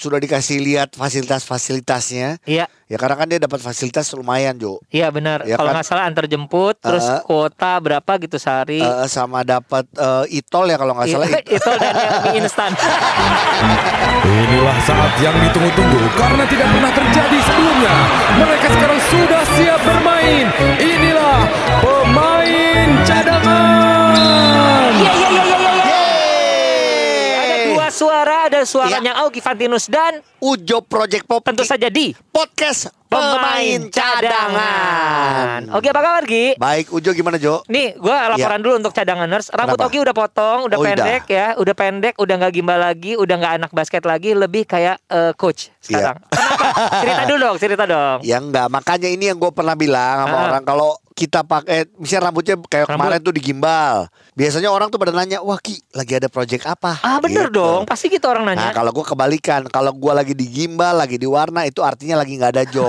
sudah 0.00 0.16
dikasih 0.16 0.56
lihat 0.64 0.96
fasilitas-fasilitasnya. 0.96 2.40
Iya. 2.48 2.64
Ya 2.90 2.96
karena 2.98 3.14
kan 3.20 3.28
dia 3.28 3.38
dapat 3.38 3.60
fasilitas 3.60 4.10
lumayan, 4.16 4.56
Jo. 4.56 4.80
Iya 4.90 5.12
benar. 5.12 5.44
Ya 5.46 5.60
Kalau 5.60 5.70
kan? 5.70 5.78
nggak 5.78 5.86
salah 5.86 6.04
antar 6.08 6.24
jemput, 6.26 6.74
terus 6.80 7.04
Uh, 7.04 7.22
kuota 7.22 7.78
berapa 7.78 8.12
gitu 8.18 8.40
sehari. 8.40 8.80
Eh, 8.82 9.06
sama 9.06 9.44
dapat 9.44 9.86
eh, 9.94 10.40
itol 10.40 10.66
ya 10.66 10.80
kalau 10.80 10.96
nggak 10.96 11.06
salah. 11.06 11.28
Itu 11.54 11.70
dan 11.76 11.94
yang 11.94 12.14
mie 12.24 12.32
instan. 12.42 12.72
Inilah 14.42 14.78
saat 14.82 15.12
yang 15.20 15.36
ditunggu-tunggu 15.38 16.02
karena 16.16 16.44
tidak 16.48 16.66
pernah 16.70 16.92
terjadi 16.92 17.38
sebelumnya. 17.46 17.94
Mereka 18.40 18.66
sekarang 18.74 19.00
sudah 19.06 19.42
siap 19.54 19.80
bermain. 19.86 20.46
Inilah 20.78 21.38
pemain 21.82 22.88
cadangan. 23.06 24.90
Iya 24.98 25.12
iya 25.14 25.28
iya 25.30 25.42
iya 25.46 25.69
suara, 28.00 28.48
ada 28.48 28.64
suaranya 28.64 29.12
Augie 29.20 29.44
Fantinus 29.44 29.84
dan 29.84 30.24
Ujo 30.40 30.80
Project 30.80 31.28
Pop 31.28 31.44
tentu 31.44 31.68
saja 31.68 31.92
di 31.92 32.16
podcast 32.32 32.99
pemain 33.10 33.80
cadangan. 33.90 35.60
Oke, 35.74 35.90
apa 35.90 36.00
kabar 36.00 36.22
Gi? 36.22 36.54
Baik, 36.56 36.88
Ujo 36.90 37.10
gimana 37.10 37.36
Jo? 37.36 37.66
Nih, 37.66 37.92
gue 37.92 38.14
laporan 38.14 38.60
dulu 38.60 38.78
untuk 38.78 38.92
cadanganers. 38.92 39.50
Rambut 39.50 39.74
Kenapa? 39.76 39.90
Oki 39.90 39.98
udah 39.98 40.14
potong, 40.14 40.58
udah 40.64 40.78
Oh, 40.78 40.84
pendek 40.84 41.24
ya, 41.26 41.46
udah 41.56 41.74
pendek, 41.74 42.14
udah 42.16 42.34
nggak 42.36 42.52
gimbal 42.54 42.78
lagi, 42.78 43.18
udah 43.18 43.34
nggak 43.34 43.54
anak 43.58 43.70
basket 43.70 44.04
lagi, 44.04 44.32
lebih 44.32 44.62
kayak 44.64 45.02
eh, 45.04 45.32
coach 45.34 45.74
sekarang. 45.78 46.22
Kenapa? 46.22 47.02
cerita 47.02 47.22
dulu 47.26 47.38
dong, 47.40 47.56
cerita 47.58 47.84
dong. 47.84 48.18
Ya 48.22 48.38
enggak, 48.38 48.68
makanya 48.68 49.08
ini 49.08 49.26
yang 49.26 49.36
gue 49.36 49.50
pernah 49.50 49.74
bilang 49.74 50.24
sama 50.24 50.36
Ah. 50.36 50.44
orang 50.48 50.62
kalau 50.62 50.90
kita 51.12 51.44
pakai 51.44 51.84
misalnya 51.94 52.32
rambutnya 52.32 52.56
kayak 52.62 52.86
Rambut. 52.86 52.96
kemarin 52.96 53.20
tuh 53.20 53.34
digimbal. 53.34 53.96
Biasanya 54.32 54.72
orang 54.72 54.88
tuh 54.88 54.96
pada 54.96 55.12
nanya, 55.12 55.44
"Wah, 55.44 55.58
Ki, 55.58 55.76
lagi 55.92 56.16
ada 56.16 56.32
project 56.32 56.64
apa?" 56.64 56.96
Ah 56.98 57.20
bener 57.20 57.52
Gitu. 57.52 57.60
dong, 57.60 57.84
pasti 57.84 58.08
gitu 58.08 58.24
orang 58.24 58.46
Nah, 58.46 58.56
nanya. 58.56 58.72
kalau 58.72 58.88
gue 58.88 59.04
kebalikan, 59.04 59.68
kalau 59.68 59.92
gue 59.92 60.12
lagi 60.14 60.32
di 60.32 60.48
gimbal, 60.48 60.96
lagi 60.96 61.16
di 61.16 61.28
warna, 61.28 61.68
itu 61.68 61.82
artinya 61.82 62.16
lagi 62.16 62.32
nggak 62.34 62.52
ada 62.54 62.64
job. 62.64 62.88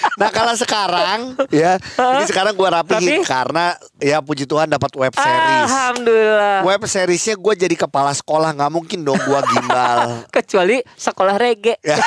nah, 0.21 0.29
kalau 0.29 0.53
sekarang, 0.53 1.19
ya, 1.49 1.81
ini 2.19 2.23
sekarang 2.29 2.53
gue 2.53 2.69
rapihin 2.69 3.21
Rapi? 3.21 3.27
karena 3.27 3.65
ya 3.97 4.21
puji 4.21 4.45
Tuhan 4.45 4.69
dapat 4.69 4.91
web 4.93 5.13
series. 5.13 5.69
Alhamdulillah. 5.69 6.57
Web 6.65 6.81
seriesnya 6.85 7.35
gue 7.37 7.53
jadi 7.57 7.75
kepala 7.75 8.13
sekolah, 8.13 8.53
nggak 8.53 8.71
mungkin 8.71 9.01
dong 9.01 9.17
gue 9.17 9.39
gimbal. 9.55 10.21
Kecuali 10.35 10.83
sekolah 10.85 11.35
reggae. 11.39 11.77
Ya. 11.81 11.97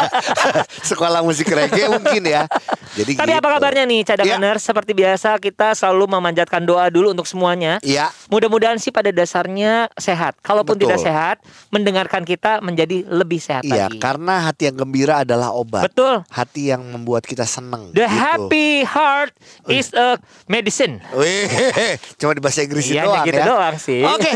sekolah 0.90 1.20
musik 1.24 1.50
reggae 1.50 1.90
mungkin 1.90 2.22
ya. 2.24 2.46
Jadi 2.94 3.18
Tapi 3.18 3.32
gitu. 3.34 3.40
apa 3.42 3.48
kabarnya 3.58 3.84
nih 3.90 4.00
cadanganers? 4.06 4.62
Seperti 4.62 4.94
biasa 4.94 5.42
kita 5.42 5.74
selalu 5.74 6.14
memanjatkan 6.14 6.62
doa 6.62 6.86
dulu 6.86 7.10
untuk 7.10 7.26
semuanya. 7.26 7.82
Iya. 7.82 8.14
Mudah-mudahan 8.30 8.78
sih 8.78 8.94
pada 8.94 9.10
dasarnya 9.10 9.90
sehat. 9.98 10.38
Kalaupun 10.46 10.78
Betul. 10.78 10.94
tidak 10.94 10.98
sehat, 11.02 11.36
mendengarkan 11.74 12.22
kita 12.22 12.62
menjadi 12.62 13.02
lebih 13.10 13.42
sehat 13.42 13.66
Iya, 13.66 13.90
lagi. 13.90 13.98
karena 13.98 14.46
hati 14.46 14.70
yang 14.70 14.76
gembira 14.78 15.26
adalah 15.26 15.50
obat. 15.50 15.90
Betul. 15.90 16.22
Hati 16.30 16.70
yang 16.70 16.86
membuat 16.86 17.26
kita 17.26 17.33
seneng. 17.40 17.90
The 17.90 18.06
gitu. 18.06 18.14
happy 18.14 18.68
heart 18.84 19.34
is 19.66 19.90
a 19.90 20.14
medicine. 20.46 21.02
Wih, 21.10 21.50
cuma 22.18 22.30
di 22.30 22.38
bahasa 22.38 22.62
Inggris 22.62 22.86
Iya, 22.86 23.02
doang 23.02 23.26
gitu 23.26 23.34
ya. 23.34 23.44
doang 23.44 23.74
sih. 23.76 24.00
Oke, 24.00 24.30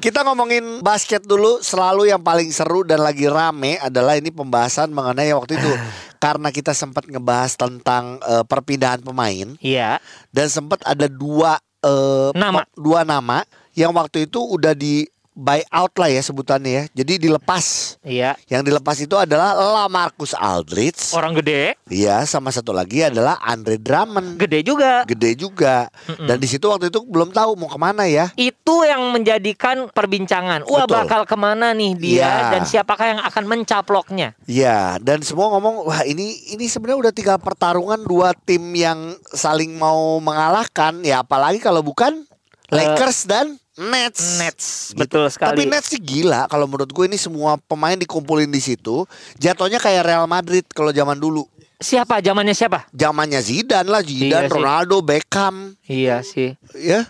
kita 0.00 0.26
ngomongin 0.26 0.82
basket 0.82 1.22
dulu. 1.22 1.62
Selalu 1.62 2.10
yang 2.10 2.18
paling 2.18 2.50
seru 2.50 2.82
dan 2.82 2.98
lagi 2.98 3.30
rame 3.30 3.78
adalah 3.78 4.18
ini 4.18 4.34
pembahasan 4.34 4.90
mengenai 4.90 5.30
waktu 5.30 5.54
itu 5.54 5.70
karena 6.18 6.50
kita 6.50 6.72
sempat 6.72 7.06
ngebahas 7.06 7.54
tentang 7.54 8.18
eh, 8.20 8.42
perpindahan 8.42 8.98
pemain 8.98 9.54
Iya. 9.58 10.02
dan 10.28 10.46
sempat 10.48 10.82
ada 10.82 11.06
dua 11.06 11.62
eh, 11.80 12.30
Nama. 12.34 12.66
dua 12.74 13.02
nama 13.02 13.46
yang 13.72 13.90
waktu 13.90 14.26
itu 14.26 14.38
udah 14.38 14.74
di 14.74 15.06
buy 15.32 15.64
out 15.72 15.92
lah 15.96 16.08
ya 16.08 16.20
sebutannya 16.20 16.70
ya. 16.70 16.82
Jadi 16.92 17.24
dilepas. 17.24 17.96
Iya. 18.04 18.36
Yang 18.46 18.62
dilepas 18.68 18.96
itu 19.00 19.16
adalah 19.16 19.56
Lamarcus 19.56 20.32
Aldridge. 20.32 21.12
Orang 21.12 21.32
gede, 21.34 21.76
Iya, 21.88 22.24
sama 22.24 22.48
satu 22.48 22.70
lagi 22.70 23.00
adalah 23.00 23.40
Andre 23.40 23.76
Drummond. 23.76 24.36
gede 24.36 24.60
juga. 24.60 25.04
Gede 25.04 25.32
juga. 25.34 25.88
Dan 26.20 26.36
di 26.36 26.48
situ 26.48 26.64
waktu 26.64 26.88
itu 26.88 27.00
belum 27.04 27.32
tahu 27.32 27.56
mau 27.56 27.68
ke 27.68 27.78
mana 27.80 28.04
ya. 28.04 28.28
Itu 28.36 28.84
yang 28.84 29.08
menjadikan 29.10 29.88
perbincangan. 29.88 30.68
Wah 30.68 30.84
Betul. 30.84 30.96
bakal 31.04 31.22
ke 31.24 31.36
mana 31.36 31.72
nih 31.72 31.92
dia 31.94 32.12
Iya. 32.12 32.50
dan 32.52 32.62
siapakah 32.64 33.06
yang 33.08 33.20
akan 33.22 33.44
mencaploknya? 33.46 34.28
Iya, 34.44 34.96
dan 34.98 35.24
semua 35.24 35.48
ngomong 35.50 35.86
wah 35.86 36.02
ini 36.04 36.52
ini 36.52 36.68
sebenarnya 36.68 37.08
udah 37.08 37.12
tinggal 37.12 37.38
pertarungan 37.38 38.00
dua 38.02 38.36
tim 38.36 38.60
yang 38.72 39.16
saling 39.26 39.72
mau 39.74 40.18
mengalahkan. 40.18 41.00
Ya 41.00 41.20
apalagi 41.20 41.56
kalau 41.58 41.80
bukan 41.80 42.24
Lakers 42.68 43.28
dan 43.28 43.60
Nets. 43.74 44.36
Nets, 44.36 44.66
Gitu. 44.90 45.00
betul 45.00 45.24
sekali. 45.26 45.50
Tapi 45.50 45.62
Nets 45.64 45.88
sih 45.88 45.96
gila 45.96 46.44
kalau 46.44 46.66
menurut 46.66 46.88
gue 46.88 47.04
ini 47.06 47.16
semua 47.16 47.56
pemain 47.58 47.94
dikumpulin 47.94 48.46
di 48.46 48.60
situ. 48.60 49.08
Jatuhnya 49.36 49.76
kayak 49.76 50.04
Real 50.04 50.26
Madrid 50.26 50.68
kalau 50.68 50.90
zaman 50.90 51.16
dulu. 51.16 51.48
Siapa? 51.76 52.20
Zamannya 52.20 52.52
siapa? 52.52 52.86
Zamannya 52.90 53.40
Zidane 53.40 53.88
lah, 53.88 54.00
Zidane, 54.00 54.46
Iya 54.46 54.46
sih. 54.46 54.54
Ronaldo, 54.54 54.96
Beckham, 55.00 55.74
Iya 55.82 56.16
sih. 56.22 56.54
ya. 56.74 57.08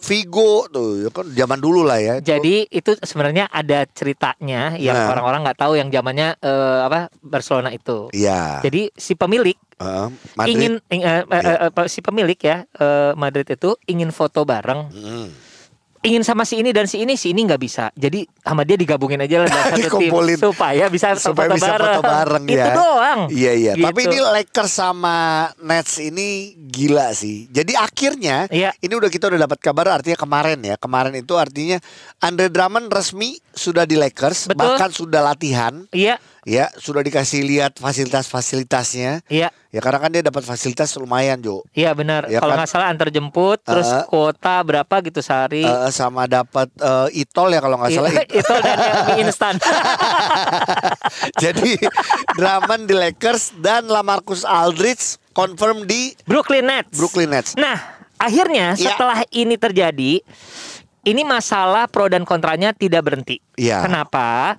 Vigo 0.00 0.64
tuh, 0.66 0.96
ya 0.98 1.08
kan 1.08 1.28
zaman 1.28 1.56
dulu 1.56 1.84
lah 1.84 2.00
ya. 2.00 2.14
Jadi 2.18 2.64
itu 2.66 2.96
sebenarnya 2.98 3.44
ada 3.46 3.84
ceritanya 3.86 4.72
yang 4.74 4.96
Nah. 4.96 5.12
orang-orang 5.12 5.44
nggak 5.44 5.60
tahu 5.60 5.76
yang 5.76 5.88
zamannya 5.88 6.36
eh, 6.36 6.78
apa 6.82 7.12
Barcelona 7.18 7.68
itu. 7.68 8.08
Iya. 8.10 8.60
Jadi 8.60 8.88
si 8.90 9.12
pemilik 9.12 9.56
Madrid. 10.34 10.48
ingin 10.48 10.72
ing- 10.90 11.04
eh, 11.04 11.20
eh, 11.22 11.42
Iya. 11.42 11.68
eh, 11.70 11.86
si 11.86 12.00
pemilik 12.00 12.36
ya 12.36 12.64
eh, 12.66 13.12
Madrid 13.14 13.44
itu 13.46 13.76
ingin 13.86 14.08
foto 14.08 14.42
bareng, 14.42 14.88
Mm. 14.88 15.28
Ingin 16.00 16.24
sama 16.24 16.48
si 16.48 16.56
ini 16.56 16.72
dan 16.72 16.88
si 16.88 17.04
ini 17.04 17.12
si 17.12 17.36
ini 17.36 17.44
nggak 17.44 17.60
bisa. 17.60 17.92
Jadi 17.92 18.24
sama 18.40 18.64
dia 18.64 18.80
digabungin 18.80 19.20
aja 19.20 19.44
lah 19.44 19.48
satu 19.52 20.00
tim 20.00 20.12
supaya 20.36 20.88
bisa 20.88 21.12
supaya 21.14 21.52
foto 21.52 21.56
bisa 21.60 21.68
bareng. 21.76 21.86
foto 21.92 22.02
bareng 22.02 22.44
ya. 22.48 22.64
Itu 22.64 22.70
doang. 22.72 23.20
Iya 23.28 23.52
iya. 23.52 23.72
Gitu. 23.76 23.84
Tapi 23.84 24.00
ini 24.08 24.18
Lakers 24.18 24.72
sama 24.72 25.16
Nets 25.60 26.00
ini 26.00 26.28
gila 26.56 27.12
sih. 27.12 27.52
Jadi 27.52 27.76
akhirnya 27.76 28.48
Iya. 28.48 28.72
ini 28.80 28.92
udah 28.96 29.10
kita 29.12 29.28
udah 29.28 29.44
dapat 29.44 29.58
kabar 29.60 29.86
artinya 29.92 30.16
kemarin 30.16 30.58
ya. 30.64 30.80
Kemarin 30.80 31.14
itu 31.20 31.36
artinya 31.36 31.76
Andre 32.18 32.48
Drummond 32.48 32.88
resmi 32.88 33.36
sudah 33.52 33.84
di 33.84 34.00
Lakers 34.00 34.48
Betul. 34.48 34.56
bahkan 34.56 34.88
sudah 34.88 35.20
latihan. 35.20 35.84
Iya, 35.92 36.16
Ya, 36.42 36.72
sudah 36.74 37.00
dikasih 37.00 37.44
lihat 37.44 37.76
fasilitas-fasilitasnya. 37.76 39.20
iya. 39.28 39.52
Ya 39.70 39.78
karena 39.78 40.02
kan 40.02 40.10
dia 40.10 40.18
dapat 40.20 40.42
fasilitas 40.42 40.90
lumayan, 40.96 41.38
Jo. 41.38 41.62
Iya 41.70 41.94
benar. 41.94 42.26
Ya 42.26 42.42
Kalau 42.42 42.58
kan? 42.58 42.66
nggak 42.66 42.70
salah 42.70 42.90
antar 42.90 43.06
jemput, 43.06 43.62
terus 43.62 43.86
Uh, 43.86 44.02
kuota 44.04 44.58
berapa 44.60 44.94
gitu 45.00 45.20
sehari. 45.20 45.62
Eh, 45.62 45.90
sama 45.90 46.26
dapat 46.26 46.66
eh, 46.74 47.22
itol 47.22 47.46
ya 47.48 47.62
kalau 47.62 47.78
nggak 47.78 47.92
salah. 47.92 48.10
Iya, 48.18 48.24
itu 48.26 48.50
dan 48.56 48.76
yang 48.76 48.98
mie 49.06 49.16
instan. 49.22 49.54
Jadi 51.42 51.78
Drummond 52.34 52.82
di 52.86 52.94
Lakers 52.94 53.54
dan 53.58 53.86
Lamarcus 53.86 54.42
Aldridge 54.42 55.18
confirm 55.30 55.84
di 55.84 56.18
Brooklyn 56.24 56.66
Nets. 56.66 56.90
Brooklyn 56.90 57.30
Nets. 57.30 57.54
Nah, 57.54 57.78
akhirnya 58.16 58.74
Iya. 58.74 58.94
setelah 58.94 59.22
ini 59.30 59.54
terjadi, 59.54 60.18
ini 61.02 61.22
masalah 61.22 61.86
pro 61.86 62.10
dan 62.10 62.26
kontranya 62.26 62.74
tidak 62.74 63.06
berhenti. 63.06 63.38
Iya. 63.54 63.86
Kenapa? 63.86 64.58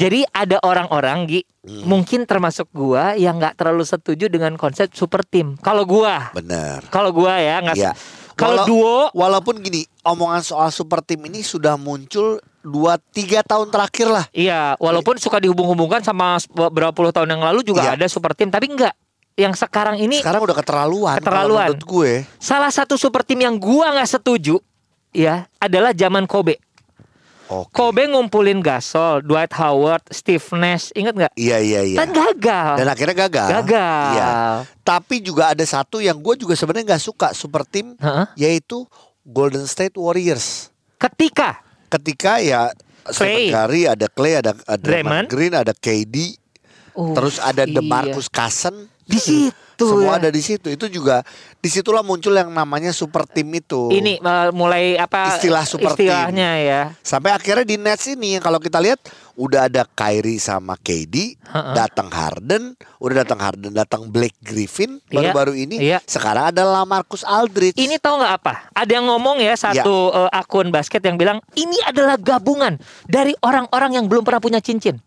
Jadi 0.00 0.24
ada 0.26 0.56
orang-orang 0.60 1.28
Gi, 1.28 1.40
Hmm. 1.60 1.84
mungkin 1.84 2.24
termasuk 2.24 2.72
gua 2.72 3.12
yang 3.14 3.36
nggak 3.36 3.52
terlalu 3.54 3.84
setuju 3.84 4.26
dengan 4.26 4.56
konsep 4.56 4.88
super 4.90 5.20
team. 5.20 5.60
Kalau 5.60 5.84
gua, 5.84 6.32
Bener. 6.32 6.80
kalau 6.88 7.12
gua 7.12 7.36
ya 7.36 7.60
nggak. 7.60 7.76
Iya. 7.76 7.92
Kalau 8.32 8.64
duo, 8.64 9.12
Walaupun 9.12 9.60
gini, 9.60 9.84
omongan 10.00 10.40
soal 10.40 10.72
super 10.72 11.04
team 11.04 11.20
ini 11.22 11.44
sudah 11.44 11.76
muncul 11.76 12.40
2-3 12.62 13.44
tahun 13.44 13.68
terakhir 13.68 14.08
lah. 14.08 14.24
iya, 14.32 14.72
walaupun 14.76 15.20
suka 15.20 15.36
dihubung-hubungkan 15.36 16.00
sama 16.00 16.40
beberapa 16.48 16.88
puluh 16.90 17.12
tahun 17.12 17.28
yang 17.30 17.44
lalu 17.44 17.60
juga 17.60 17.84
Iya. 17.84 18.00
ada 18.00 18.06
super 18.08 18.32
team, 18.32 18.48
tapi 18.48 18.72
enggak. 18.72 18.96
Yang 19.36 19.60
sekarang 19.60 19.96
ini 19.96 20.20
Sekarang 20.20 20.40
udah 20.42 20.52
keterlaluan. 20.54 21.16
Keterlaluan. 21.16 21.76
Menurut 21.76 21.84
gue. 21.86 22.12
salah 22.36 22.68
satu 22.68 22.96
super 22.96 23.20
team 23.20 23.40
yang 23.40 23.56
gua 23.56 23.92
nggak 23.92 24.08
setuju 24.10 24.56
ya 25.12 25.44
adalah 25.56 25.92
zaman 25.92 26.24
Kobe. 26.24 26.56
Oke. 27.50 27.74
Kobe 27.74 28.06
ngumpulin 28.06 28.62
Gasol, 28.62 29.26
Dwight 29.26 29.50
Howard, 29.58 30.06
Steve 30.14 30.46
Nash, 30.54 30.94
inget 30.94 31.18
nggak? 31.18 31.32
Iya 31.34 31.58
iya 31.58 31.80
iya. 31.82 31.98
Kan 31.98 32.14
gagal. 32.14 32.78
Dan 32.78 32.86
akhirnya 32.86 33.16
gagal. 33.26 33.48
Gagal. 33.58 34.10
Iya. 34.14 34.30
Tapi 34.86 35.18
juga 35.18 35.50
ada 35.50 35.64
satu 35.66 35.98
yang 35.98 36.14
gue 36.22 36.34
juga 36.38 36.54
sebenarnya 36.54 36.94
nggak 36.94 37.02
suka 37.02 37.34
super 37.34 37.66
team, 37.66 37.98
Heeh. 37.98 38.26
yaitu 38.38 38.86
Golden 39.26 39.66
State 39.66 39.98
Warriors. 39.98 40.70
Ketika 40.94 41.66
Ketika 41.90 42.38
ya 42.38 42.70
Stephen 43.10 43.34
Clay. 43.34 43.50
Curry, 43.50 43.82
ada 43.90 44.06
Clay, 44.06 44.34
ada, 44.38 44.54
ada 44.54 44.78
Draymond. 44.78 45.26
Green, 45.26 45.54
ada 45.58 45.74
KD, 45.74 46.38
Uh, 46.92 47.14
terus 47.14 47.36
ada 47.38 47.64
iya. 47.64 47.74
DeMarcus 47.76 48.26
Cousins 48.26 48.88
Di 49.10 49.18
situ 49.18 49.50
Semua 49.82 50.22
ya. 50.22 50.22
ada 50.22 50.30
di 50.30 50.38
situ. 50.38 50.70
Itu 50.70 50.86
juga 50.86 51.26
di 51.58 51.66
situlah 51.66 51.98
muncul 51.98 52.30
yang 52.30 52.46
namanya 52.46 52.94
super 52.94 53.26
team 53.26 53.50
itu. 53.50 53.90
Ini 53.90 54.22
uh, 54.22 54.54
mulai 54.54 54.94
apa 54.94 55.34
Istilah 55.34 55.66
super 55.66 55.98
team. 55.98 56.06
istilahnya 56.06 56.50
ya. 56.62 56.80
Sampai 57.02 57.34
akhirnya 57.34 57.66
di 57.66 57.74
Nets 57.74 58.06
ini 58.06 58.38
kalau 58.38 58.62
kita 58.62 58.78
lihat 58.78 59.02
udah 59.34 59.66
ada 59.66 59.82
Kyrie 59.82 60.38
sama 60.38 60.78
KD, 60.78 61.34
Heeh. 61.34 61.74
datang 61.74 62.06
Harden, 62.06 62.78
udah 63.02 63.14
datang 63.26 63.40
Harden, 63.40 63.72
datang 63.74 64.06
Blake 64.06 64.38
Griffin 64.38 65.02
Iya, 65.10 65.32
baru-baru 65.32 65.58
ini. 65.58 65.76
iya. 65.80 65.98
Sekarang 66.06 66.54
ada 66.54 66.62
Lamarcus 66.62 67.26
Aldridge. 67.26 67.74
Ini 67.74 67.98
tahu 67.98 68.22
nggak 68.22 68.34
apa? 68.36 68.70
Ada 68.70 68.92
yang 68.94 69.10
ngomong 69.10 69.42
ya 69.42 69.58
satu 69.58 70.14
Iya. 70.14 70.22
uh, 70.22 70.30
akun 70.30 70.70
basket 70.70 71.02
yang 71.02 71.18
bilang 71.18 71.42
ini 71.56 71.74
adalah 71.82 72.14
gabungan 72.14 72.78
dari 73.10 73.34
orang-orang 73.42 73.98
yang 73.98 74.06
belum 74.06 74.22
pernah 74.22 74.38
punya 74.38 74.60
cincin, 74.62 75.02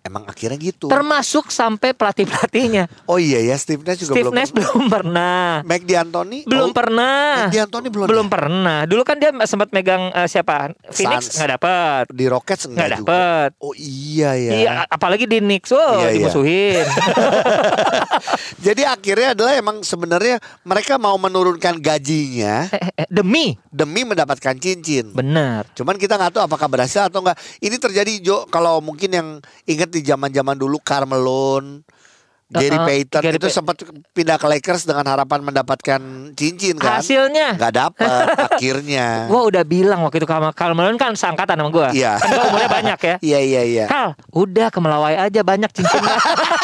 emang 0.00 0.24
akhirnya 0.24 0.56
gitu. 0.56 0.88
termasuk 0.88 1.52
sampai 1.52 1.92
pelatih 1.92 2.24
pelatihnya. 2.24 2.88
oh 3.10 3.20
iya 3.20 3.38
ya, 3.40 3.56
Steve 3.56 3.84
Nash 3.84 4.00
juga 4.00 4.16
Steve 4.16 4.28
belum. 4.28 4.36
Nash 4.36 4.52
belum 4.52 4.82
pernah. 4.88 5.60
Mac 5.60 5.82
D'Antoni 5.84 6.38
Belum 6.48 6.70
oh, 6.70 6.74
pernah. 6.74 7.46
Mac 7.46 7.52
D'Antoni 7.52 7.88
belum. 7.92 8.06
Belum 8.08 8.26
ya? 8.26 8.32
pernah. 8.32 8.78
Dulu 8.88 9.02
kan 9.04 9.16
dia 9.20 9.30
sempat 9.44 9.68
megang 9.70 10.08
uh, 10.10 10.24
siapa? 10.24 10.72
Phoenix 10.88 11.36
nggak 11.36 11.50
dapat. 11.56 12.04
Di 12.10 12.24
Rockets 12.26 12.64
enggak 12.66 12.76
Nggak 12.80 12.90
juga. 12.98 13.06
dapet. 13.12 13.50
Oh 13.60 13.74
iya 13.76 14.30
ya. 14.34 14.52
Iya, 14.56 14.70
apalagi 14.88 15.24
di 15.24 15.38
Knicks, 15.38 15.70
oh 15.70 15.78
Iya, 16.00 16.08
iya. 16.08 16.12
dimusuhin. 16.16 16.86
Jadi 18.66 18.82
akhirnya 18.84 19.28
adalah 19.32 19.52
emang 19.56 19.80
sebenarnya 19.82 20.36
mereka 20.62 20.96
mau 20.96 21.16
menurunkan 21.16 21.80
gajinya 21.80 22.68
Eh, 22.70 23.04
eh, 23.04 23.06
Demi, 23.08 23.56
demi 23.68 24.02
mendapatkan 24.04 24.56
cincin. 24.56 25.12
benar. 25.12 25.66
Cuman 25.74 25.96
kita 25.96 26.16
nggak 26.16 26.36
tahu 26.36 26.42
apakah 26.46 26.68
berhasil 26.68 27.06
atau 27.06 27.20
enggak. 27.20 27.36
Ini 27.58 27.76
terjadi 27.76 28.12
Jo 28.20 28.46
kalau 28.46 28.78
mungkin 28.80 29.10
yang 29.10 29.28
ingat 29.64 29.89
di 29.90 30.00
zaman-zaman 30.00 30.54
dulu 30.54 30.78
Carmelo, 30.78 31.58
Gary 32.46 32.74
Uh-uh, 32.74 32.82
Payton 32.82 33.22
Gary 33.22 33.38
itu 33.38 33.46
Pay- 33.46 33.54
sempat 33.54 33.78
pindah 34.10 34.34
ke 34.34 34.46
Lakers 34.48 34.82
dengan 34.82 35.06
harapan 35.06 35.38
mendapatkan 35.40 36.00
cincin 36.34 36.74
kan. 36.76 36.98
Hasilnya, 36.98 37.54
Nggak 37.54 37.72
dapat 37.72 38.26
akhirnya. 38.50 39.26
gua 39.26 39.46
udah 39.46 39.62
bilang 39.62 40.02
waktu 40.02 40.18
itu 40.18 40.26
Malone 40.26 40.98
kan 40.98 41.14
seangkatan 41.14 41.54
sama 41.54 41.70
gua. 41.70 41.88
Iya. 41.90 42.18
Kan 42.18 42.26
gua 42.28 42.44
umurnya 42.46 42.66
banyak 42.68 42.98
ya. 43.00 43.14
Iya 43.28 43.38
iya 43.40 43.62
iya. 43.62 43.84
Kal, 43.86 44.18
udah 44.30 44.66
ke 44.66 44.78
Melawai 44.78 45.14
aja 45.20 45.40
banyak 45.40 45.70
cincinnya. 45.70 46.18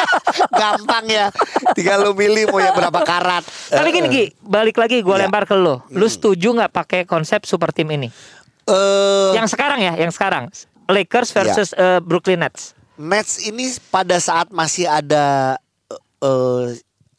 Gampang 0.53 1.07
ya. 1.07 1.27
Tinggal 1.73 2.03
lu 2.03 2.13
milih 2.13 2.51
mau 2.51 2.59
yang 2.59 2.75
berapa 2.75 3.01
karat. 3.03 3.43
Tapi 3.71 3.89
gini 3.91 4.07
Gi, 4.09 4.25
balik 4.41 4.77
lagi 4.77 5.01
gua 5.01 5.17
Iya. 5.17 5.27
lempar 5.27 5.47
ke 5.47 5.55
lo. 5.55 5.87
Lu 5.89 6.07
setuju 6.07 6.51
nggak 6.53 6.73
pakai 6.73 7.01
konsep 7.05 7.43
super 7.43 7.71
team 7.71 7.91
ini? 7.91 8.11
Eh, 8.67 9.31
Yang 9.35 9.55
sekarang 9.55 9.79
ya, 9.81 9.95
yang 9.95 10.11
sekarang. 10.11 10.51
Lakers 10.87 11.31
Iya. 11.31 11.37
versus 11.41 11.69
eh, 11.73 11.99
Brooklyn 11.99 12.43
Nets. 12.43 12.75
Nets 12.97 13.45
ini 13.45 13.69
pada 13.89 14.17
saat 14.17 14.49
masih 14.49 14.85
ada 14.85 15.57
eh 16.17 16.67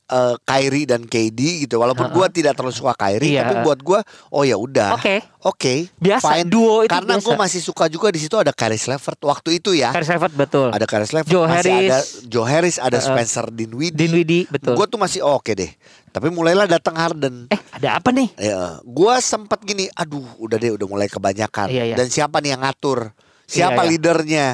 eh, 0.07 0.35
Kyrie 0.41 0.87
dan 0.87 1.03
KD 1.03 1.67
gitu. 1.67 1.77
Walaupun 1.77 2.07
gua 2.09 2.31
tidak 2.31 2.55
terlalu 2.55 2.73
suka 2.73 2.95
Kyrie, 2.95 3.35
Iya. 3.35 3.43
tapi 3.43 3.59
buat 3.59 3.79
gua 3.83 3.99
oh 4.31 4.41
ya 4.41 4.55
udah. 4.55 4.95
Oke. 4.95 5.19
Oke. 5.43 5.73
Biasa, 5.99 6.23
fine. 6.41 6.47
duo 6.47 6.81
itu 6.83 6.91
Karena 6.91 7.19
gua 7.19 7.35
masih 7.37 7.59
suka 7.59 7.85
juga 7.87 8.07
di 8.09 8.19
situ 8.19 8.39
ada 8.39 8.55
Caris 8.55 8.87
LeVert 8.87 9.19
waktu 9.21 9.59
itu 9.59 9.75
ya. 9.75 9.91
Caris 9.91 10.07
LeVert 10.07 10.33
betul. 10.33 10.67
Ada 10.71 10.85
Caris 10.87 11.11
LeVert, 11.11 11.27
Joe 11.29 11.43
masih 11.45 11.71
Harris. 11.71 11.91
ada 11.91 11.97
Joe 12.25 12.47
Harris, 12.47 12.77
ada 12.79 12.97
Uh-uh. 12.97 13.07
Spencer 13.11 13.45
Dinwiddie. 13.51 13.99
Dinwiddie 13.99 14.43
betul. 14.47 14.73
Gua 14.79 14.87
tuh 14.87 14.97
masih 14.97 15.19
oh, 15.21 15.37
oke 15.37 15.51
deh. 15.51 15.71
Tapi 16.07 16.31
mulailah 16.31 16.65
datang 16.65 16.95
Harden. 16.97 17.45
Eh, 17.53 17.59
ada 17.69 17.99
apa 18.01 18.09
nih? 18.09 18.31
Ya, 18.39 18.79
gua 18.81 19.21
sempat 19.21 19.61
gini, 19.61 19.85
aduh, 19.93 20.25
udah 20.41 20.57
deh, 20.57 20.73
udah 20.73 20.87
mulai 20.89 21.05
kebanyakan. 21.05 21.69
Iya, 21.69 21.93
iya. 21.93 21.95
Dan 21.99 22.09
siapa 22.09 22.41
nih 22.41 22.55
yang 22.57 22.63
ngatur? 22.65 23.11
Siapa 23.47 23.73
Iya, 23.73 23.83
iya. 23.83 23.89
leadernya? 23.89 24.47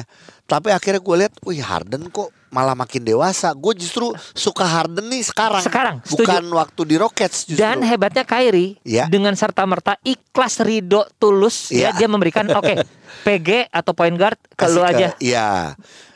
Tapi 0.44 0.70
akhirnya 0.70 1.00
gue 1.00 1.16
lihat, 1.18 1.34
wih 1.40 1.58
Harden 1.58 2.06
kok 2.08 2.28
malah 2.48 2.72
makin 2.72 3.02
dewasa. 3.02 3.50
Gue 3.50 3.74
justru 3.74 4.06
suka 4.30 4.62
Harden 4.62 5.02
nih 5.04 5.24
sekarang. 5.24 5.58
Sekarang, 5.60 5.96
bukan 6.00 6.44
waktu 6.54 6.80
di 6.84 6.96
Rockets 6.96 7.44
justru. 7.44 7.58
Dan 7.58 7.82
hebatnya 7.82 8.22
Kyrie 8.22 8.78
Iya. 8.80 9.08
dengan 9.08 9.34
serta 9.34 9.64
merta 9.64 9.98
ikhlas 10.00 10.60
ridho 10.60 11.02
tulus 11.16 11.68
ya 11.68 11.90
Iya. 11.90 11.90
dia 11.96 12.06
memberikan 12.06 12.46
oke 12.46 12.86
PG 13.26 13.66
atau 13.68 13.92
point 13.92 14.14
guard 14.14 14.38
ke 14.46 14.62
Kasih 14.62 14.72
lu 14.72 14.80
ke- 14.80 14.88
aja. 14.88 15.08
Iya. 15.18 15.48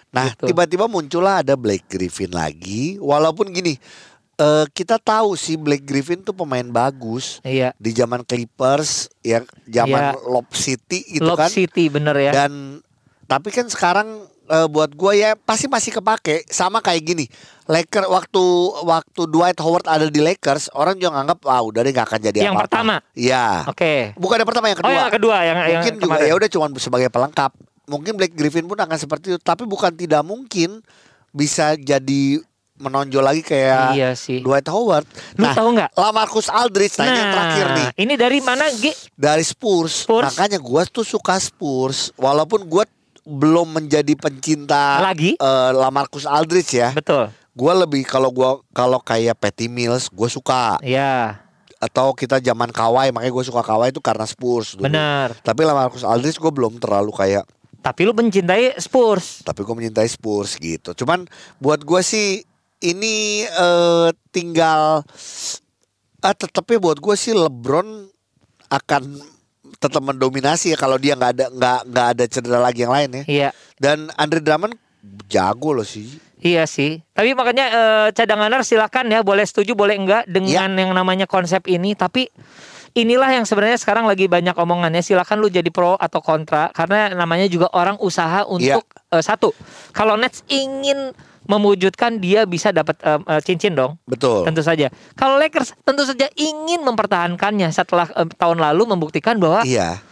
Nah, 0.08 0.28
Gitu. 0.31 0.46
tiba-tiba 0.46 0.86
muncullah 0.86 1.42
ada 1.42 1.52
Blake 1.52 1.88
Griffin 1.88 2.31
lagi. 2.31 2.96
Walaupun 2.96 3.50
gini, 3.50 3.74
eh, 4.38 4.67
kita 4.69 4.96
tahu 4.96 5.35
sih 5.35 5.55
Blake 5.55 5.82
Griffin 5.82 6.23
tuh 6.23 6.32
pemain 6.32 6.64
bagus 6.64 7.43
Iya. 7.43 7.75
di 7.75 7.90
zaman 7.90 8.23
Clippers, 8.23 9.11
ya 9.20 9.43
zaman 9.64 10.14
Iya. 10.14 10.25
Lob 10.25 10.49
City 10.52 11.02
gitu 11.08 11.26
Lob 11.26 11.37
kan. 11.37 11.50
City 11.50 11.87
bener 11.87 12.14
ya. 12.17 12.32
Dan 12.32 12.81
tapi 13.25 13.50
kan 13.50 13.67
sekarang 13.67 14.08
eh, 14.46 14.64
buat 14.64 14.88
gue 14.90 15.12
ya 15.14 15.37
pasti 15.37 15.67
masih 15.67 15.93
kepake 15.93 16.49
sama 16.49 16.81
kayak 16.81 17.05
gini. 17.05 17.26
Lakers 17.67 18.08
waktu 18.08 18.40
waktu 18.81 19.23
Dwight 19.29 19.61
Howard 19.61 19.85
ada 19.85 20.08
di 20.08 20.19
Lakers, 20.19 20.73
orang 20.73 20.96
juga 20.96 21.20
nganggap 21.20 21.44
ah 21.44 21.61
udah 21.61 21.81
deh 21.82 21.93
gak 21.93 22.08
akan 22.08 22.20
jadi 22.23 22.38
Yang 22.41 22.55
apa-apa. 22.55 22.64
pertama? 22.64 22.94
Iya. 23.12 23.69
Oke. 23.69 24.17
Bukan 24.17 24.41
yang 24.41 24.49
pertama 24.49 24.67
yang 24.67 24.79
Oh 24.79 24.82
kedua. 24.82 24.96
yang 24.96 25.12
kedua 25.12 25.37
yang 25.43 25.56
yang 25.58 25.67
Mungkin 25.76 25.94
juga 25.94 26.05
kemarin. 26.17 26.25
ya 26.25 26.34
udah 26.34 26.49
cuma 26.49 26.67
sebagai 26.79 27.08
pelengkap. 27.11 27.52
Mungkin 27.84 28.12
Blake 28.17 28.32
Griffin 28.32 28.64
pun 28.64 28.79
akan 28.79 28.96
seperti 28.96 29.25
itu, 29.32 29.38
tapi 29.38 29.64
bukan 29.64 29.93
tidak 29.93 30.25
mungkin 30.25 30.81
bisa 31.29 31.76
jadi 31.76 32.41
menonjol 32.78 33.20
lagi 33.20 33.40
kayak 33.40 33.92
Iya 33.92 34.10
sih. 34.14 34.40
Dwight 34.40 34.66
Howard. 34.66 35.06
Lu 35.34 35.46
tahu 35.48 35.69
nggak? 35.75 35.90
Lamarcus 35.92 36.46
Aldridge 36.46 36.94
nah, 36.96 37.06
yang 37.06 37.28
terakhir 37.28 37.66
nih 37.72 37.88
ini 37.98 38.14
dari 38.14 38.38
mana 38.38 38.66
Gi? 38.69 38.94
dari 39.12 39.42
Spurs. 39.42 40.02
Spurs. 40.02 40.30
Makanya 40.30 40.58
gua 40.58 40.82
tuh 40.84 41.02
suka 41.02 41.36
Spurs 41.36 42.10
walaupun 42.14 42.62
gua 42.64 42.86
belum 43.22 43.76
menjadi 43.76 44.14
pencinta 44.14 45.04
Lagi? 45.04 45.34
eh, 45.34 45.70
Lamarcus 45.72 46.25
Aldridge 46.25 46.72
ya. 46.75 46.90
Betul. 46.90 47.28
Gua 47.50 47.75
lebih 47.76 48.02
kalau 48.02 48.28
gua 48.28 48.62
kalau 48.70 48.98
kayak 48.98 49.34
Patty 49.34 49.66
Mills 49.66 50.06
gua 50.08 50.26
suka 50.26 50.78
Ya, 50.78 51.42
atau 51.76 52.10
kita 52.10 52.38
zaman 52.38 52.70
Kawhi 52.70 53.10
makanya 53.10 53.31
gue 53.31 53.44
suka 53.44 53.60
Kawhi 53.60 53.90
itu 53.90 53.98
karena 53.98 54.24
Spurs 54.24 54.74
dulu. 54.74 54.82
benar. 54.84 55.31
Tapi 55.38 55.62
Lamarcus 55.62 56.02
Aldridge 56.02 56.36
gue 56.36 56.48
belum 56.48 56.74
terlalu 56.76 57.10
kayak 57.12 57.46
Tapi 57.78 58.02
lu 58.02 58.10
mencintai 58.10 58.74
Spurs. 58.76 59.42
tapi 59.42 59.62
gue 59.62 59.70
mencintai 59.72 60.06
Spurs 60.06 60.54
gitu. 60.54 60.90
Cuman 60.92 61.31
buat 61.56 61.78
gue 61.81 62.00
sih 62.00 62.42
ini 62.80 63.42
eh, 63.44 64.08
tinggal 64.30 65.02
ah 66.19 66.34
tetapnya 66.34 66.78
buat 66.78 66.98
gue 66.98 67.14
sih 67.14 67.30
LeBron 67.30 68.10
akan 68.69 69.02
tetap 69.78 70.02
mendominasi 70.02 70.75
ya 70.75 70.76
kalau 70.76 70.98
dia 70.98 71.14
nggak 71.14 71.32
ada 71.38 71.46
nggak 71.54 71.78
nggak 71.86 72.06
ada 72.16 72.25
cedera 72.26 72.58
lagi 72.58 72.82
yang 72.82 72.94
lain 72.94 73.10
ya. 73.10 73.22
Iya. 73.26 73.48
Dan 73.78 74.10
Andre 74.19 74.42
Drummond 74.42 74.75
jago 75.30 75.70
loh 75.70 75.86
sih. 75.86 76.19
Iya 76.38 76.66
sih. 76.66 76.98
Tapi 77.14 77.34
makanya 77.34 77.66
eh, 77.70 78.06
cadanganer 78.10 78.62
silakan 78.62 79.10
ya, 79.10 79.22
boleh 79.22 79.46
setuju 79.46 79.78
boleh 79.78 79.94
enggak 79.94 80.26
dengan 80.26 80.74
Iya. 80.74 80.82
yang 80.86 80.90
namanya 80.94 81.26
konsep 81.31 81.66
ini. 81.70 81.94
Tapi 81.94 82.26
inilah 82.94 83.31
yang 83.31 83.46
sebenarnya 83.46 83.78
sekarang 83.78 84.06
lagi 84.06 84.26
banyak 84.26 84.54
omongannya. 84.54 85.02
Silakan 85.02 85.38
lu 85.38 85.50
jadi 85.50 85.70
pro 85.70 85.94
atau 85.94 86.19
kontra 86.19 86.74
karena 86.74 87.14
namanya 87.14 87.46
juga 87.46 87.70
orang 87.70 87.98
usaha 88.02 88.42
untuk 88.46 88.82
Iya. 88.82 89.14
eh, 89.14 89.22
satu. 89.22 89.54
Kalau 89.94 90.19
Nets 90.19 90.42
ingin 90.50 91.14
mewujudkan 91.48 92.20
dia 92.20 92.44
bisa 92.44 92.70
dapat 92.70 93.00
eh, 93.00 93.40
cincin 93.42 93.72
dong. 93.72 93.96
Betul. 94.04 94.44
Tentu 94.44 94.60
saja. 94.60 94.92
Kalau 95.16 95.40
Lakers 95.40 95.72
tentu 95.82 96.04
saja 96.04 96.28
ingin 96.36 96.84
mempertahankannya 96.84 97.72
setelah 97.72 98.06
eh, 98.12 98.28
tahun 98.36 98.60
lalu 98.60 98.94
membuktikan 98.94 99.40
bahwa 99.40 99.64
Iya. 99.64 100.04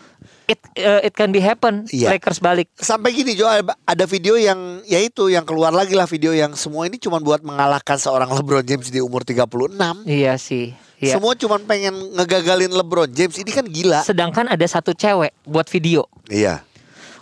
it 0.49 0.59
eh, 0.75 1.07
it 1.07 1.13
can 1.13 1.29
be 1.31 1.45
happen. 1.45 1.85
Iya. 1.93 2.17
Lakers 2.17 2.41
balik. 2.41 2.73
Sampai 2.81 3.13
gini 3.13 3.37
Jo 3.37 3.47
ada 3.53 4.05
video 4.09 4.41
yang 4.41 4.81
yaitu 4.89 5.29
yang 5.29 5.45
keluar 5.45 5.71
lagi 5.71 5.93
lah 5.93 6.09
video 6.09 6.33
yang 6.33 6.57
semua 6.57 6.89
ini 6.89 6.97
cuma 6.97 7.21
buat 7.21 7.45
mengalahkan 7.45 8.01
seorang 8.01 8.33
LeBron 8.33 8.65
James 8.65 8.89
di 8.89 9.05
umur 9.05 9.21
36. 9.21 9.77
Iya 10.09 10.41
sih. 10.41 10.73
Iya. 10.97 11.21
Semua 11.21 11.37
cuma 11.37 11.61
pengen 11.61 11.93
ngegagalin 12.17 12.73
LeBron 12.73 13.13
James. 13.13 13.37
Ini 13.37 13.51
kan 13.53 13.69
gila. 13.69 14.01
Sedangkan 14.01 14.49
ada 14.49 14.65
satu 14.65 14.97
cewek 14.97 15.37
buat 15.45 15.69
video. 15.69 16.09
Iya. 16.33 16.65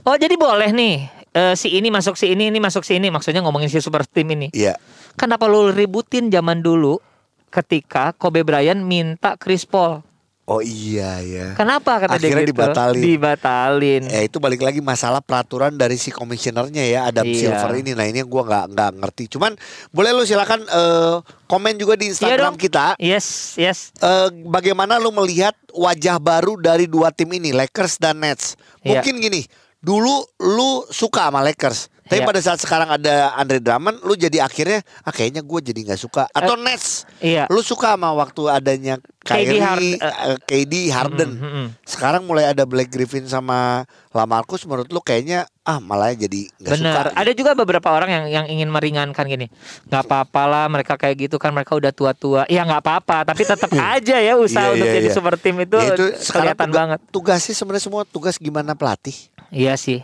Oh 0.06 0.14
jadi 0.14 0.36
boleh 0.38 0.70
nih 0.70 1.23
eh, 1.34 1.54
si 1.54 1.74
ini 1.74 1.90
masuk 1.90 2.14
si 2.14 2.30
ini 2.30 2.48
ini 2.48 2.62
masuk 2.62 2.86
si 2.86 2.96
ini 2.96 3.10
maksudnya 3.10 3.42
ngomongin 3.42 3.68
si 3.68 3.82
super 3.82 4.06
team 4.06 4.30
ini. 4.32 4.48
Iya. 4.54 4.78
Kenapa 5.14 5.44
lu 5.44 5.68
ributin 5.68 6.30
zaman 6.30 6.62
dulu 6.62 7.02
ketika 7.50 8.14
Kobe 8.14 8.42
Bryant 8.42 8.80
minta 8.80 9.34
Chris 9.36 9.62
Paul? 9.62 10.02
Oh 10.44 10.60
iya 10.60 11.24
ya. 11.24 11.56
Kenapa 11.56 11.96
kata 11.96 12.20
Akhirnya 12.20 12.44
dia 12.44 12.44
gitu? 12.44 12.52
dibatalin. 12.52 13.00
Dibatalin. 13.00 14.02
Ya 14.12 14.20
itu 14.20 14.36
balik 14.36 14.60
lagi 14.60 14.84
masalah 14.84 15.24
peraturan 15.24 15.72
dari 15.72 15.96
si 15.96 16.12
komisionernya 16.12 16.84
ya 16.84 17.08
Adam 17.08 17.24
Iya. 17.24 17.56
Silver 17.56 17.80
ini. 17.80 17.96
Nah 17.96 18.04
ini 18.04 18.20
yang 18.20 18.28
gua 18.28 18.44
nggak 18.44 18.76
nggak 18.76 18.90
ngerti. 19.00 19.24
Cuman 19.32 19.56
boleh 19.88 20.12
lu 20.12 20.28
silakan 20.28 20.60
eh, 20.60 21.16
komen 21.48 21.80
juga 21.80 21.96
di 21.96 22.12
Instagram 22.12 22.54
dong. 22.54 22.60
kita. 22.60 22.92
Yes, 23.00 23.56
yes. 23.56 23.88
Eh, 23.96 24.28
bagaimana 24.44 25.00
lu 25.00 25.16
melihat 25.16 25.56
wajah 25.72 26.20
baru 26.20 26.60
dari 26.60 26.92
dua 26.92 27.08
tim 27.08 27.32
ini 27.32 27.56
Lakers 27.56 27.96
dan 27.96 28.20
Nets? 28.20 28.60
Iya. 28.84 29.00
Mungkin 29.00 29.24
gini. 29.24 29.48
Dulu 29.84 30.14
lu 30.40 30.70
suka 30.88 31.28
sama 31.28 31.44
Lakers, 31.44 31.92
Tapi 32.04 32.20
Iya. 32.20 32.28
pada 32.28 32.40
saat 32.44 32.60
sekarang 32.60 32.88
ada 32.90 33.32
Andre 33.32 33.64
Drummond, 33.64 34.04
lu 34.04 34.12
jadi 34.12 34.44
akhirnya 34.44 34.84
ah 35.00 35.08
kayaknya 35.08 35.40
gue 35.40 35.60
jadi 35.72 35.80
nggak 35.88 35.96
suka. 35.96 36.28
Atau 36.36 36.52
Nets, 36.60 37.08
Iya. 37.16 37.48
lu 37.48 37.64
suka 37.64 37.96
sama 37.96 38.12
waktu 38.12 38.44
adanya 38.44 39.00
KD 39.24 39.56
Kyrie, 39.56 39.60
Harden, 39.96 39.96
eh, 40.04 40.36
KD 40.44 40.74
Harden. 40.92 41.30
Mm, 41.32 41.40
mm, 41.40 41.52
mm. 41.56 41.66
Sekarang 41.88 42.28
mulai 42.28 42.44
ada 42.44 42.68
Blake 42.68 42.92
Griffin 42.92 43.24
sama 43.24 43.88
Lamarcus, 44.12 44.68
menurut 44.68 44.92
lu 44.92 45.00
kayaknya 45.00 45.48
ah 45.64 45.80
malah 45.80 46.12
jadi 46.12 46.44
nggak 46.60 46.76
suka. 46.76 46.84
Benar. 46.92 47.06
Ada 47.16 47.32
juga 47.32 47.56
beberapa 47.56 47.88
orang 47.88 48.12
yang 48.12 48.24
yang 48.28 48.46
ingin 48.52 48.68
meringankan 48.68 49.24
gini. 49.24 49.48
nggak 49.88 50.04
apa-apa 50.04 50.42
lah 50.44 50.64
mereka 50.68 51.00
kayak 51.00 51.16
gitu 51.24 51.40
kan 51.40 51.56
mereka 51.56 51.72
udah 51.72 51.88
tua-tua. 51.88 52.44
Ya 52.52 52.68
nggak 52.68 52.84
apa-apa, 52.84 53.24
tapi 53.24 53.48
tetap 53.48 53.72
aja 53.96 54.20
ya 54.20 54.20
Iya, 54.20 54.34
usaha 54.36 54.76
untuk 54.76 54.84
iya, 54.84 54.96
jadi 55.00 55.08
iya. 55.08 55.16
super 55.16 55.40
team 55.40 55.56
itu, 55.56 55.72
Ya, 55.80 55.96
sekarang 56.20 56.52
kelihatan 56.52 56.68
banget. 56.68 56.98
Tugasnya 57.08 57.56
sebenarnya 57.56 57.84
semua 57.88 58.04
tugas 58.04 58.36
gimana 58.36 58.76
pelatih. 58.76 59.16
Iya 59.54 59.78
sih. 59.78 60.02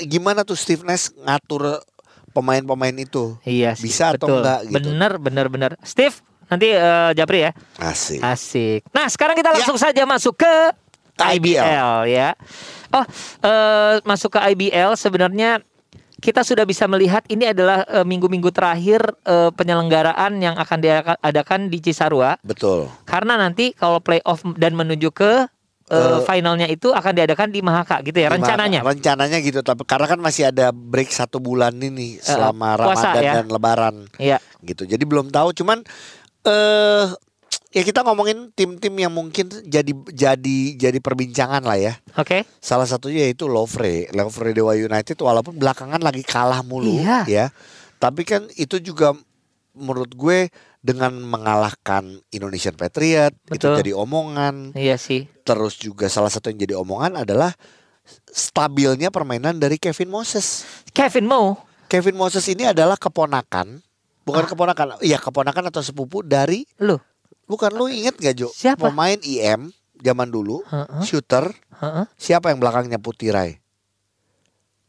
Gimana 0.00 0.46
tuh 0.46 0.54
Steve 0.54 0.86
Nash 0.86 1.10
ngatur 1.18 1.82
pemain-pemain 2.30 2.94
itu? 2.94 3.34
Iya 3.42 3.74
sih. 3.74 3.90
Bisa 3.90 4.14
atau 4.14 4.30
betul. 4.30 4.38
enggak 4.40 4.60
gitu. 4.64 4.74
Bener 4.78 5.12
bener 5.18 5.46
bener. 5.50 5.70
Steve 5.82 6.14
nanti 6.46 6.70
eh, 6.70 7.10
Japri 7.12 7.42
ya. 7.44 7.52
Asik. 7.76 8.22
Asik. 8.22 8.80
Nah 8.94 9.10
sekarang 9.10 9.34
kita 9.34 9.50
Ya. 9.50 9.54
langsung 9.58 9.76
saja 9.76 10.02
masuk 10.06 10.38
ke 10.38 10.52
IBL. 11.18 11.58
IBL 11.58 11.92
ya. 12.08 12.30
Oh 12.94 13.04
eh, 13.42 13.94
masuk 14.06 14.38
ke 14.38 14.40
IBL 14.54 14.94
sebenarnya 14.94 15.58
kita 16.22 16.40
sudah 16.40 16.64
bisa 16.64 16.88
melihat 16.88 17.20
ini 17.28 17.50
adalah 17.50 17.84
eh, 17.84 18.06
minggu-minggu 18.06 18.48
terakhir 18.48 19.02
eh, 19.26 19.50
penyelenggaraan 19.52 20.38
yang 20.38 20.54
akan 20.56 20.78
diadakan 20.80 21.68
di 21.68 21.82
Cisarua 21.82 22.38
Betul. 22.40 22.88
karena 23.04 23.36
nanti 23.36 23.74
kalau 23.74 23.98
playoff 24.00 24.40
dan 24.56 24.72
menuju 24.72 25.10
ke 25.10 25.44
eh, 25.84 25.96
Eh, 25.96 26.20
finalnya 26.24 26.64
itu 26.64 26.88
akan 26.90 27.12
diadakan 27.12 27.48
di 27.48 27.60
Mahaka 27.60 28.00
gitu 28.00 28.16
ya 28.16 28.28
rencananya. 28.28 28.80
Rencananya 28.80 29.38
gitu, 29.38 29.60
tapi 29.60 29.84
karena 29.84 30.06
kan 30.06 30.16
masih 30.16 30.48
ada 30.48 30.70
break 30.70 31.08
satu 31.08 31.36
bulan 31.38 31.74
ini 31.74 32.16
selama 32.18 32.80
puasa 32.80 33.12
Ramadan 33.12 33.22
ya. 33.22 33.32
dan 33.36 33.46
Lebaran 33.48 33.94
Iya. 34.16 34.38
gitu. 34.60 34.84
Jadi 34.84 35.04
belum 35.04 35.28
tahu, 35.28 35.52
cuman 35.52 35.84
eh 36.44 37.06
ya 37.70 37.82
kita 37.82 38.00
ngomongin 38.00 38.54
tim-tim 38.54 38.94
yang 38.94 39.10
mungkin 39.10 39.50
jadi 39.50 39.92
jadi 40.08 40.56
jadi 40.78 40.98
perbincangan 40.98 41.60
lah 41.60 41.76
ya. 41.76 41.92
Oke. 42.14 42.46
Salah 42.58 42.86
satunya 42.86 43.26
yaitu 43.26 43.44
Lovre, 43.44 44.06
Lovre 44.10 44.54
Dewa 44.54 44.72
United 44.72 45.18
walaupun 45.18 45.58
belakangan 45.58 45.98
lagi 45.98 46.22
kalah 46.22 46.62
mulu 46.62 46.96
Iya. 46.96 47.26
ya. 47.26 47.46
Tapi 47.98 48.22
kan 48.22 48.46
itu 48.54 48.78
juga 48.78 49.12
menurut 49.74 50.14
gue 50.14 50.48
dengan 50.84 51.16
mengalahkan 51.16 52.20
Indonesian 52.28 52.76
Patriot 52.76 53.32
itu 53.48 53.56
Betul. 53.56 53.80
jadi 53.80 53.92
omongan. 53.96 54.76
Iya 54.76 55.00
sih. 55.00 55.24
Terus 55.40 55.80
juga 55.80 56.12
salah 56.12 56.28
satu 56.28 56.52
yang 56.52 56.60
jadi 56.60 56.76
omongan 56.76 57.24
adalah 57.24 57.56
stabilnya 58.28 59.08
permainan 59.08 59.56
dari 59.56 59.80
Kevin 59.80 60.12
Moses. 60.12 60.68
Kevin 60.92 61.24
Mo. 61.24 61.56
Kevin 61.88 62.20
Moses 62.20 62.44
ini 62.52 62.68
adalah 62.68 63.00
keponakan, 63.00 63.80
bukan 64.28 64.44
keponakan, 64.44 65.00
iya 65.00 65.16
keponakan 65.16 65.72
atau 65.72 65.80
sepupu 65.80 66.20
dari 66.20 66.68
Lu. 66.80 67.00
bukan 67.48 67.70
lu 67.72 67.88
inget 67.88 68.16
gak 68.20 68.34
Jo? 68.36 68.48
Siapa? 68.52 68.88
Pemain 68.88 69.16
IM 69.24 69.72
zaman 70.00 70.28
dulu, 70.28 70.60
Heeh. 70.68 71.00
shooter, 71.06 71.48
Heeh. 71.80 72.04
siapa 72.20 72.52
yang 72.52 72.60
belakangnya 72.60 73.00
Putirai? 73.00 73.56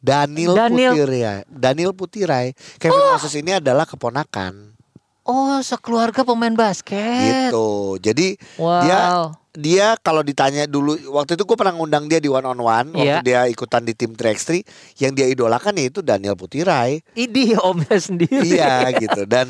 Daniel, 0.03 0.53
Daniel. 0.53 0.91
Putirai. 0.93 1.39
Daniel 1.47 1.93
Putirai. 1.95 2.47
Kevin 2.77 3.05
Moses 3.15 3.33
ini 3.39 3.57
adalah 3.57 3.87
keponakan. 3.87 4.74
Oh, 5.25 5.57
sekeluarga 5.59 6.21
pemain 6.21 6.53
basket. 6.53 7.49
Gitu. 7.49 7.69
Jadi 7.97 8.27
Wow. 8.55 8.81
dia 8.85 8.99
dia 9.55 9.87
kalau 9.97 10.19
ditanya 10.19 10.67
dulu 10.67 10.93
waktu 11.11 11.33
itu 11.33 11.43
gue 11.43 11.55
pernah 11.55 11.71
ngundang 11.71 12.05
dia 12.05 12.19
di 12.19 12.27
one 12.27 12.43
on 12.43 12.59
one 12.59 12.91
waktu 12.91 13.07
Iya. 13.07 13.19
dia 13.23 13.41
ikutan 13.47 13.81
di 13.81 13.95
tim 13.95 14.11
3x3 14.11 14.61
yang 14.99 15.15
dia 15.15 15.25
idolakan 15.25 15.79
yaitu 15.79 16.03
Daniel 16.03 16.35
Putirai. 16.35 16.99
Ini 17.15 17.55
omnya 17.67 17.95
sendiri. 17.95 18.43
iya 18.45 18.91
gitu 18.93 19.23
dan 19.25 19.47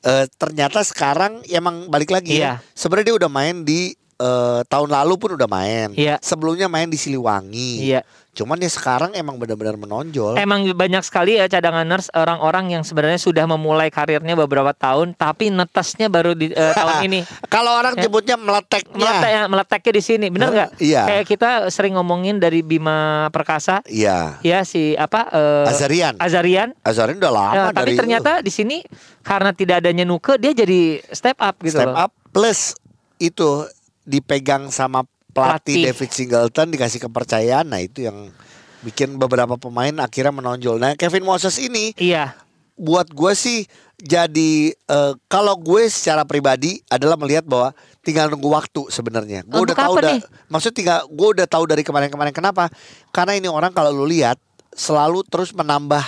eh, 0.00 0.24
ternyata 0.38 0.80
sekarang 0.80 1.42
emang 1.44 1.86
balik 1.86 2.08
lagi 2.08 2.38
ya. 2.38 2.40
Iya. 2.40 2.52
Sebenarnya 2.72 3.12
dia 3.12 3.16
udah 3.18 3.30
main 3.30 3.66
di 3.66 3.92
eh, 4.18 4.60
tahun 4.64 4.90
lalu 4.90 5.14
pun 5.16 5.30
udah 5.34 5.46
main. 5.46 5.94
Iya. 5.94 6.18
Sebelumnya 6.18 6.66
main 6.66 6.86
di 6.86 6.96
Siliwangi. 6.96 7.82
Iya. 7.84 8.02
Cuman 8.28 8.54
dia 8.54 8.70
sekarang 8.70 9.10
emang 9.12 9.34
benar-benar 9.34 9.74
menonjol. 9.74 10.38
Emang 10.38 10.62
banyak 10.64 11.02
sekali 11.02 11.34
ya 11.34 11.46
cadanganers 11.46 12.06
orang-orang 12.12 12.70
yang 12.70 12.82
sebenarnya 12.82 13.18
sudah 13.18 13.42
memulai 13.44 13.90
karirnya 13.90 14.38
beberapa 14.38 14.70
tahun 14.70 15.10
tapi 15.12 15.50
netesnya 15.50 16.06
baru 16.06 16.38
di 16.38 16.46
eh, 16.48 16.70
tahun 16.72 17.02
ini. 17.08 17.26
Kalau 17.46 17.74
orang 17.74 17.94
Ya. 17.94 18.06
nyebutnya 18.06 18.36
meleteknya. 18.36 18.94
Meletek, 18.94 19.32
meleteknya 19.48 19.92
di 19.92 20.02
sini, 20.04 20.26
bener 20.28 20.48
nggak? 20.52 20.70
Iya. 20.78 21.02
Kayak 21.04 21.24
kita 21.26 21.50
sering 21.68 21.98
ngomongin 21.98 22.38
dari 22.38 22.62
Bima 22.62 23.26
Perkasa, 23.28 23.82
Iya. 23.84 24.38
ya 24.38 24.62
si 24.62 24.94
apa? 24.94 25.26
eh, 25.28 25.66
Azarian. 25.66 26.14
Azarian. 26.16 26.68
Azarian 26.80 27.18
udah 27.18 27.32
lama 27.32 27.54
Nah, 27.58 27.70
tapi 27.70 27.90
dari 27.90 27.92
ternyata 27.96 28.38
di 28.38 28.50
sini 28.50 28.86
karena 29.20 29.50
tidak 29.50 29.82
adanya 29.82 30.06
Nuke 30.06 30.38
dia 30.38 30.54
jadi 30.54 31.02
step 31.10 31.38
up 31.38 31.58
gitu 31.58 31.74
step 31.74 31.90
loh. 31.90 31.96
up 31.98 32.10
plus 32.30 32.78
itu 33.18 33.66
dipegang 34.08 34.72
sama 34.72 35.04
pelatih, 35.36 35.84
Pelatih. 35.84 35.84
David 35.92 36.10
Singleton 36.10 36.66
dikasih 36.72 37.00
kepercayaan. 37.04 37.68
Nah, 37.68 37.84
itu 37.84 38.08
yang 38.08 38.32
bikin 38.80 39.20
beberapa 39.20 39.60
pemain 39.60 39.92
akhirnya 40.00 40.32
menonjol. 40.32 40.80
Nah, 40.80 40.96
Kevin 40.96 41.28
Moses 41.28 41.60
ini 41.60 41.92
Iya. 42.00 42.32
buat 42.78 43.10
gue 43.10 43.32
sih 43.34 43.66
jadi 43.98 44.70
eh, 44.70 45.12
kalau 45.26 45.58
gue 45.58 45.90
secara 45.90 46.22
pribadi 46.22 46.78
adalah 46.86 47.18
melihat 47.18 47.42
bahwa 47.42 47.74
tinggal 48.06 48.30
nunggu 48.30 48.46
waktu 48.46 48.86
sebenarnya. 48.94 49.42
Gue 49.42 49.66
udah 49.66 49.74
tahu 49.74 49.92
udah 49.98 50.22
maksud 50.46 50.70
tinggal 50.70 51.02
gue 51.10 51.28
udah 51.34 51.46
tahu 51.50 51.66
dari 51.66 51.82
kemarin-kemarin 51.82 52.30
kenapa? 52.30 52.70
Karena 53.10 53.34
ini 53.34 53.50
orang 53.50 53.74
kalau 53.74 53.90
lu 53.90 54.06
lihat 54.06 54.38
selalu 54.70 55.26
terus 55.26 55.50
menambah 55.50 56.06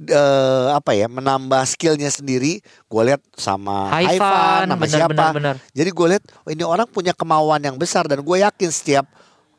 eh, 0.00 0.66
apa 0.74 0.90
ya 0.92 1.06
menambah 1.06 1.62
skillnya 1.64 2.10
sendiri 2.10 2.58
gue 2.62 3.02
lihat 3.04 3.22
sama 3.34 3.94
Haifan, 3.94 4.66
sama 4.66 4.76
benar, 4.82 4.90
siapa 4.90 5.12
benar, 5.14 5.32
benar. 5.34 5.54
jadi 5.70 5.90
gue 5.90 6.06
lihat 6.16 6.24
oh, 6.42 6.50
ini 6.50 6.64
orang 6.66 6.86
punya 6.86 7.14
kemauan 7.14 7.62
yang 7.62 7.78
besar 7.78 8.04
dan 8.04 8.20
gue 8.20 8.36
yakin 8.42 8.70
setiap 8.70 9.06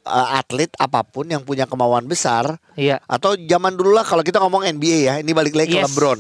eh, 0.03 0.27
atlet 0.35 0.71
apa 0.75 1.01
pun 1.01 1.23
yang 1.25 1.41
punya 1.41 1.63
kemauan 1.63 2.03
besar 2.05 2.59
Iya. 2.75 2.99
atau 3.07 3.39
zaman 3.39 3.73
dulu 3.73 3.95
lah 3.95 4.03
kalau 4.03 4.21
kita 4.21 4.43
ngomong 4.43 4.67
NBA 4.67 4.97
ya 5.01 5.13
ini 5.19 5.31
balik 5.31 5.55
lagi 5.55 5.71
ke 5.71 5.79
Yes. 5.79 5.95
LeBron 5.95 6.19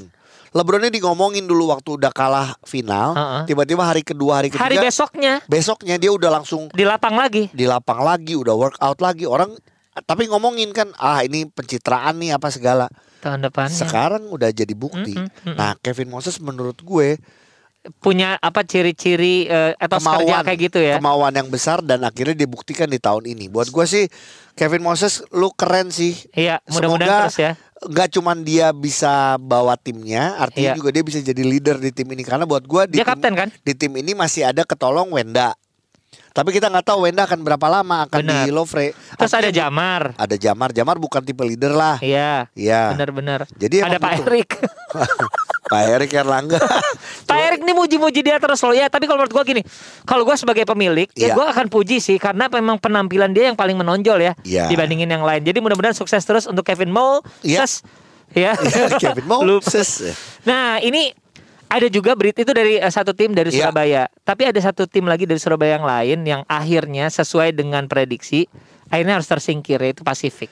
LeBron 0.55 0.87
ini 0.87 1.03
ngomongin 1.03 1.43
dulu 1.43 1.67
waktu 1.67 1.99
udah 1.99 2.15
kalah 2.15 2.55
final 2.63 3.11
tiba-tiba 3.43 3.83
hari 3.83 4.07
kedua 4.07 4.39
hari 4.39 4.47
ketiga 4.47 4.63
Hari 4.71 4.79
besoknya 4.79 5.43
besoknya 5.51 5.99
dia 5.99 6.15
udah 6.15 6.31
langsung 6.31 6.71
di 6.71 6.87
lapang 6.87 7.19
lagi. 7.19 7.51
di 7.51 7.67
lapang 7.67 7.99
lagi 7.99 8.39
udah 8.39 8.55
workout 8.55 9.03
lagi 9.03 9.27
orang 9.27 9.51
tapi 10.07 10.31
ngomongin 10.31 10.71
kan 10.71 10.95
ah 10.95 11.23
ini 11.23 11.43
pencitraan 11.43 12.15
nih 12.19 12.39
apa 12.39 12.47
segala 12.51 12.87
Tahun 13.25 13.41
depannya 13.41 13.73
sekarang 13.75 14.29
udah 14.29 14.53
jadi 14.53 14.69
bukti 14.71 15.17
Mm-mm, 15.17 15.33
mm-mm. 15.41 15.55
nah 15.57 15.73
Kevin 15.75 16.07
Moses 16.07 16.37
menurut 16.37 16.77
gue 16.77 17.17
punya 17.97 18.33
apa 18.37 18.61
ciri-ciri 18.61 19.45
etos 19.75 20.01
kerja 20.01 20.17
kemauan 20.17 20.41
kayak 20.41 20.59
gitu 20.63 20.79
ya. 20.79 20.97
kemauan 20.97 21.29
yang 21.31 21.49
besar 21.49 21.81
dan 21.81 22.01
akhirnya 22.01 22.33
dibuktikan 22.35 22.85
di 22.85 22.97
tahun 22.97 23.25
ini 23.27 23.45
buat 23.45 23.69
gue 23.69 23.85
sih 23.85 24.05
Kevin 24.53 24.81
Moses 24.81 25.21
lu 25.29 25.49
keren 25.51 25.89
sih 25.89 26.17
Iya, 26.33 26.61
Semoga 26.65 26.73
mudah-mudahan 26.97 27.21
terus 27.29 27.37
ya. 27.37 27.51
nggak 27.75 28.09
cuman 28.11 28.37
dia 28.41 28.71
bisa 28.71 29.35
bawa 29.37 29.77
timnya, 29.77 30.33
artinya 30.39 30.73
Iya. 30.73 30.77
juga 30.79 30.89
dia 30.89 31.03
bisa 31.03 31.19
jadi 31.19 31.43
leader 31.43 31.77
di 31.77 31.91
tim 31.91 32.07
ini 32.07 32.23
karena 32.23 32.47
buat 32.47 32.65
gua 32.65 32.89
di 32.89 32.97
Dia 32.97 33.05
tim, 33.05 33.11
kapten 33.13 33.33
kan? 33.35 33.49
di 33.51 33.73
tim 33.75 33.93
ini 33.93 34.13
masih 34.13 34.47
ada 34.47 34.63
ketolong 34.63 35.11
Wenda. 35.11 35.53
Tapi 36.31 36.49
kita 36.51 36.67
nggak 36.67 36.85
tahu 36.85 37.07
Wenda 37.07 37.23
akan 37.23 37.39
berapa 37.41 37.67
lama 37.69 38.03
akan 38.03 38.19
Benar. 38.19 38.43
di 38.43 38.51
Lovre. 38.51 38.91
Terus 39.15 39.31
ada 39.31 39.47
Artinya 39.47 39.55
Jamar. 39.63 40.01
ada 40.13 40.35
Jamar, 40.35 40.69
Jamar 40.69 40.95
bukan 40.95 41.21
tipe 41.21 41.39
leader 41.41 41.71
lah. 41.71 41.95
Iya. 41.99 42.51
Iya. 42.51 42.91
Benar-benar. 42.91 43.47
Jadi 43.51 43.79
ada 43.79 43.95
Pak 43.95 44.11
butuh- 44.13 44.27
Erik. 44.27 44.49
Pak 45.65 45.81
Erik 45.89 46.11
Erlangga. 46.13 46.59
Pak 47.29 47.37
Erik 47.41 47.61
nih 47.61 47.73
muji-muji 47.73 48.21
dia 48.21 48.37
terus 48.37 48.59
loh 48.59 48.71
ya. 48.71 48.85
Tapi 48.85 49.03
kalau 49.03 49.17
menurut 49.17 49.33
gua 49.33 49.43
gini, 49.43 49.65
kalau 50.03 50.21
gua 50.21 50.35
sebagai 50.35 50.61
pemilik, 50.63 51.09
ya 51.11 51.31
Iya. 51.31 51.33
gua 51.33 51.49
akan 51.49 51.67
puji 51.67 51.97
sih 51.97 52.15
karena 52.15 52.45
memang 52.47 52.77
penampilan 52.77 53.31
dia 53.31 53.49
yang 53.49 53.57
paling 53.57 53.73
menonjol 53.73 54.21
ya 54.21 54.33
Iya. 54.41 54.67
dibandingin 54.67 55.09
yang 55.09 55.23
lain. 55.23 55.41
Jadi 55.41 55.57
mudah-mudahan 55.57 55.97
sukses 55.97 56.21
terus 56.21 56.45
untuk 56.45 56.61
Kevin 56.61 56.91
Mo. 56.91 57.25
Iya. 57.41 57.65
Ses. 57.65 57.81
Ya. 58.31 58.53
Kevin. 59.01 59.25
Moses. 59.25 60.03
Nah, 60.43 60.77
ini 60.77 61.09
ada 61.67 61.87
juga 61.89 62.13
berita 62.13 62.41
itu 62.45 62.53
dari 62.53 62.77
eh, 62.77 62.91
satu 62.93 63.11
tim 63.11 63.33
dari 63.33 63.49
Iya. 63.51 63.67
Surabaya. 63.69 64.03
Tapi 64.23 64.49
ada 64.49 64.59
satu 64.61 64.85
tim 64.85 65.05
lagi 65.09 65.25
dari 65.25 65.41
Surabaya 65.41 65.77
yang 65.81 65.87
lain 65.87 66.19
yang 66.23 66.41
akhirnya 66.47 67.09
sesuai 67.09 67.55
dengan 67.55 67.85
prediksi 67.89 68.47
akhirnya 68.89 69.17
harus 69.17 69.27
tersingkir 69.27 69.81
yaitu 69.81 70.05
Pasifik. 70.05 70.49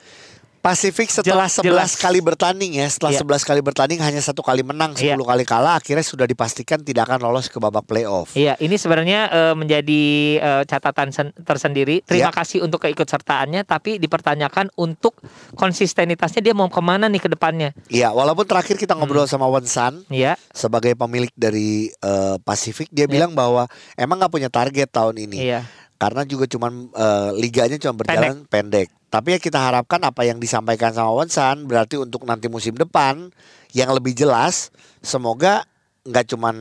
Pasifik 0.63 1.11
setelah 1.11 1.51
Jelas, 1.51 1.59
11 1.59 1.67
jelas. 1.67 1.91
kali 1.99 2.23
bertanding 2.23 2.79
ya, 2.79 2.87
setelah 2.87 3.11
Iya. 3.11 3.19
11 3.19 3.43
kali 3.43 3.59
bertanding 3.59 3.99
hanya 3.99 4.23
satu 4.23 4.39
kali 4.39 4.63
menang, 4.63 4.95
10 4.95 5.19
Iya. 5.19 5.27
kali 5.27 5.43
kalah, 5.43 5.75
akhirnya 5.75 5.99
sudah 6.01 6.23
dipastikan 6.23 6.79
tidak 6.79 7.03
akan 7.05 7.19
lolos 7.21 7.51
ke 7.51 7.59
babak 7.59 7.83
playoff. 7.83 8.31
Iya, 8.31 8.55
ini 8.57 8.79
sebenarnya 8.79 9.27
eh, 9.27 9.53
menjadi 9.53 10.01
eh, 10.39 10.63
catatan 10.63 11.11
sen- 11.11 11.35
tersendiri. 11.35 11.99
Terima 12.01 12.31
Iya. 12.31 12.39
kasih 12.39 12.63
untuk 12.63 12.79
keikutsertaannya, 12.81 13.67
tapi 13.67 13.99
dipertanyakan 13.99 14.71
untuk 14.73 15.19
konsistenitasnya 15.53 16.39
dia 16.41 16.55
mau 16.55 16.67
ke 16.67 16.79
mana 16.79 17.05
nih 17.05 17.19
ke 17.19 17.27
depannya. 17.27 17.75
Iya, 17.87 18.09
walaupun 18.09 18.47
terakhir 18.47 18.79
kita 18.79 18.95
Hmm. 18.95 19.03
ngobrol 19.03 19.27
sama 19.27 19.45
Wonsan, 19.45 20.07
Iya, 20.07 20.39
sebagai 20.49 20.95
pemilik 20.95 21.31
dari 21.33 21.91
eh, 21.93 22.35
Pasifik 22.39 22.87
dia 22.87 23.03
bilang 23.05 23.35
bahwa 23.35 23.67
emang 23.93 24.15
nggak 24.15 24.31
punya 24.31 24.47
target 24.47 24.87
tahun 24.87 25.19
ini 25.19 25.43
iya. 25.43 25.67
karena 25.95 26.23
juga 26.23 26.47
cuman 26.47 26.87
eh, 26.89 27.29
liganya 27.35 27.75
cuma 27.77 27.99
berjalan 27.99 28.47
pendek. 28.47 28.87
Tapi 29.13 29.37
ya 29.37 29.39
kita 29.39 29.61
harapkan 29.61 30.01
apa 30.01 30.25
yang 30.25 30.41
disampaikan 30.41 30.89
sama 30.89 31.13
Wonsan 31.13 31.69
berarti 31.69 32.01
untuk 32.01 32.25
nanti 32.25 32.49
musim 32.49 32.73
depan 32.73 33.29
yang 33.69 33.93
lebih 33.93 34.17
jelas 34.17 34.73
semoga 35.05 35.69
nggak 36.01 36.33
cuman 36.33 36.55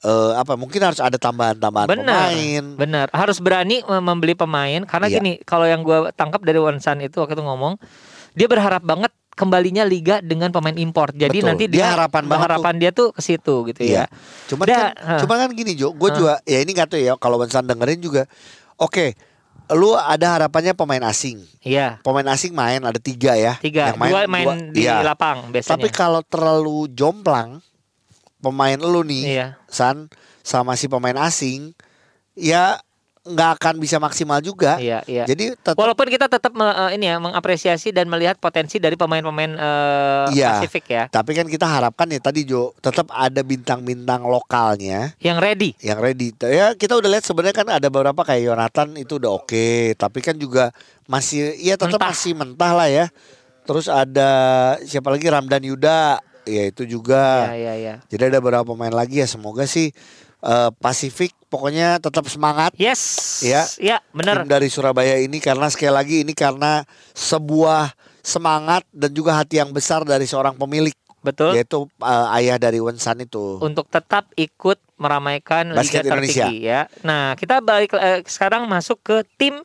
eh, 0.00 0.32
apa 0.32 0.56
mungkin 0.56 0.80
harus 0.80 1.04
ada 1.04 1.20
tambahan-tambahan 1.20 1.84
pemain. 1.84 2.64
benar. 2.80 3.06
Harus 3.12 3.44
berani 3.44 3.84
membeli 3.84 4.32
pemain 4.32 4.88
karena 4.88 5.06
Iya. 5.06 5.20
gini, 5.20 5.32
kalau 5.44 5.68
yang 5.68 5.84
gue 5.84 6.08
tangkap 6.16 6.40
dari 6.40 6.56
Wansan 6.56 7.04
itu 7.04 7.20
waktu 7.20 7.36
itu 7.36 7.44
ngomong, 7.44 7.76
dia 8.32 8.48
berharap 8.48 8.80
banget 8.80 9.12
kembalinya 9.36 9.84
liga 9.84 10.24
dengan 10.24 10.48
pemain 10.48 10.72
impor. 10.72 11.12
Jadi 11.12 11.44
Betul. 11.44 11.48
nanti 11.52 11.64
Dia 11.68 11.76
dia, 11.76 11.86
harapan 11.92 12.24
banget 12.24 12.44
harapan 12.48 12.74
dia 12.80 12.90
tuh 12.90 13.12
ke 13.12 13.20
situ 13.20 13.68
gitu 13.68 13.80
Iya. 13.84 14.08
ya. 14.08 14.16
Cuman 14.48 14.64
Dah, 14.64 14.76
kan, 14.80 14.88
hah. 14.96 15.20
cuman 15.20 15.36
kan 15.44 15.50
gini 15.52 15.76
Jo, 15.76 15.92
gue 15.92 16.08
Hah. 16.08 16.16
juga 16.16 16.34
ya 16.48 16.58
ini 16.64 16.70
nggak 16.72 16.88
tahu 16.88 17.00
ya 17.04 17.12
kalau 17.20 17.36
Wonsan 17.36 17.68
dengerin 17.68 18.00
juga. 18.00 18.24
Oke, 18.80 19.12
lu 19.68 19.94
ada 19.94 20.38
harapannya 20.38 20.72
pemain 20.72 21.02
asing. 21.04 21.42
Iya. 21.58 21.98
Pemain 22.00 22.26
asing 22.30 22.54
main 22.54 22.78
ada 22.80 22.98
tiga 22.98 23.34
ya. 23.34 23.58
Tiga, 23.58 23.90
Yang 23.90 23.98
dua 24.06 24.22
main 24.26 24.46
dua- 24.46 24.62
di 24.70 24.82
iya. 24.82 25.02
lapang 25.02 25.50
biasanya. 25.50 25.74
Tapi 25.74 25.88
kalau 25.90 26.22
terlalu 26.22 26.86
jomplang 26.90 27.58
pemain 28.38 28.78
lu 28.78 29.02
nih, 29.02 29.24
Iya. 29.26 29.46
San 29.66 30.06
sama 30.46 30.78
si 30.78 30.86
pemain 30.86 31.18
asing, 31.18 31.74
ya 32.38 32.78
nggak 33.26 33.50
akan 33.58 33.74
bisa 33.76 33.98
maksimal 33.98 34.38
juga. 34.38 34.78
Iya, 34.78 35.02
iya. 35.04 35.26
Jadi 35.26 35.52
tetap 35.52 35.74
Walaupun 35.74 36.06
kita 36.06 36.26
tetap 36.26 36.54
me- 36.54 36.70
eh, 36.70 36.94
ini 36.94 37.06
ya 37.06 37.18
mengapresiasi 37.18 37.90
dan 37.90 38.06
melihat 38.06 38.38
potensi 38.38 38.78
dari 38.78 38.94
pemain-pemain 38.94 39.52
eh, 39.52 40.26
Iya. 40.30 40.62
Pasifik 40.62 40.86
ya, 40.86 41.04
tapi 41.06 41.34
kan 41.34 41.44
kita 41.44 41.66
harapkan 41.66 42.06
ya 42.06 42.18
tadi 42.18 42.46
Jo 42.46 42.70
tetap 42.78 43.10
ada 43.10 43.42
bintang-bintang 43.42 44.22
lokalnya 44.22 45.12
yang 45.18 45.36
ready. 45.36 45.74
yang 45.80 45.98
ready. 45.98 46.30
Ya 46.40 46.72
kita 46.72 46.94
udah 46.94 47.10
lihat 47.10 47.24
sebenarnya 47.24 47.56
kan 47.56 47.68
ada 47.68 47.86
beberapa 47.86 48.22
kayak 48.22 48.46
Yonatan 48.46 48.94
itu 48.94 49.18
udah 49.18 49.30
oke, 49.34 49.66
tapi 49.94 50.22
kan 50.22 50.34
juga 50.34 50.70
masih 51.04 51.54
ya 51.58 51.74
tetap 51.74 51.98
Mentah. 51.98 52.10
masih 52.10 52.32
mentah 52.32 52.72
lah 52.72 52.86
ya. 52.86 53.06
Terus 53.66 53.90
ada 53.90 54.30
siapa 54.82 55.10
lagi 55.10 55.26
Ramdan 55.26 55.58
Yuda, 55.60 56.22
ya 56.46 56.62
itu 56.70 56.86
juga. 56.86 57.50
Iya, 57.50 57.54
iya, 57.58 57.74
iya. 57.74 57.94
Jadi 58.06 58.30
ada 58.30 58.38
beberapa 58.38 58.62
pemain 58.64 58.94
lagi 58.94 59.18
ya 59.18 59.26
semoga 59.26 59.66
sih 59.66 59.90
eh, 60.38 60.70
Pasifik 60.74 61.32
pokoknya 61.46 61.96
tetap 61.96 62.26
semangat 62.26 62.74
Yes. 62.74 63.40
Iya. 63.40 63.62
Iya, 63.78 63.96
benar. 64.10 64.42
tim 64.42 64.50
dari 64.50 64.66
Surabaya 64.66 65.16
ini 65.16 65.38
karena 65.38 65.66
sekali 65.66 65.90
lagi 65.90 66.16
ini 66.20 66.32
karena 66.32 66.82
sebuah 67.12 67.94
semangat 68.20 68.82
dan 68.90 69.10
juga 69.10 69.34
hati 69.34 69.56
yang 69.56 69.70
besar 69.70 70.02
dari 70.02 70.24
seorang 70.24 70.54
pemilik 70.54 70.92
Betul. 71.18 71.54
yaitu 71.54 71.86
eh, 71.98 72.36
ayah 72.36 72.56
dari 72.56 72.78
Wensan 72.78 73.20
itu. 73.20 73.58
untuk 73.58 73.86
tetap 73.86 74.30
ikut 74.34 74.78
meramaikan 74.96 75.70
Basket 75.70 76.00
liga 76.00 76.10
Indonesia. 76.10 76.44
tertinggi 76.44 76.58
ya. 76.62 76.80
Nah, 77.02 77.34
kita 77.34 77.60
balik 77.60 77.92
eh, 77.92 78.24
sekarang 78.24 78.64
masuk 78.64 78.98
ke 79.00 79.16
tim 79.36 79.60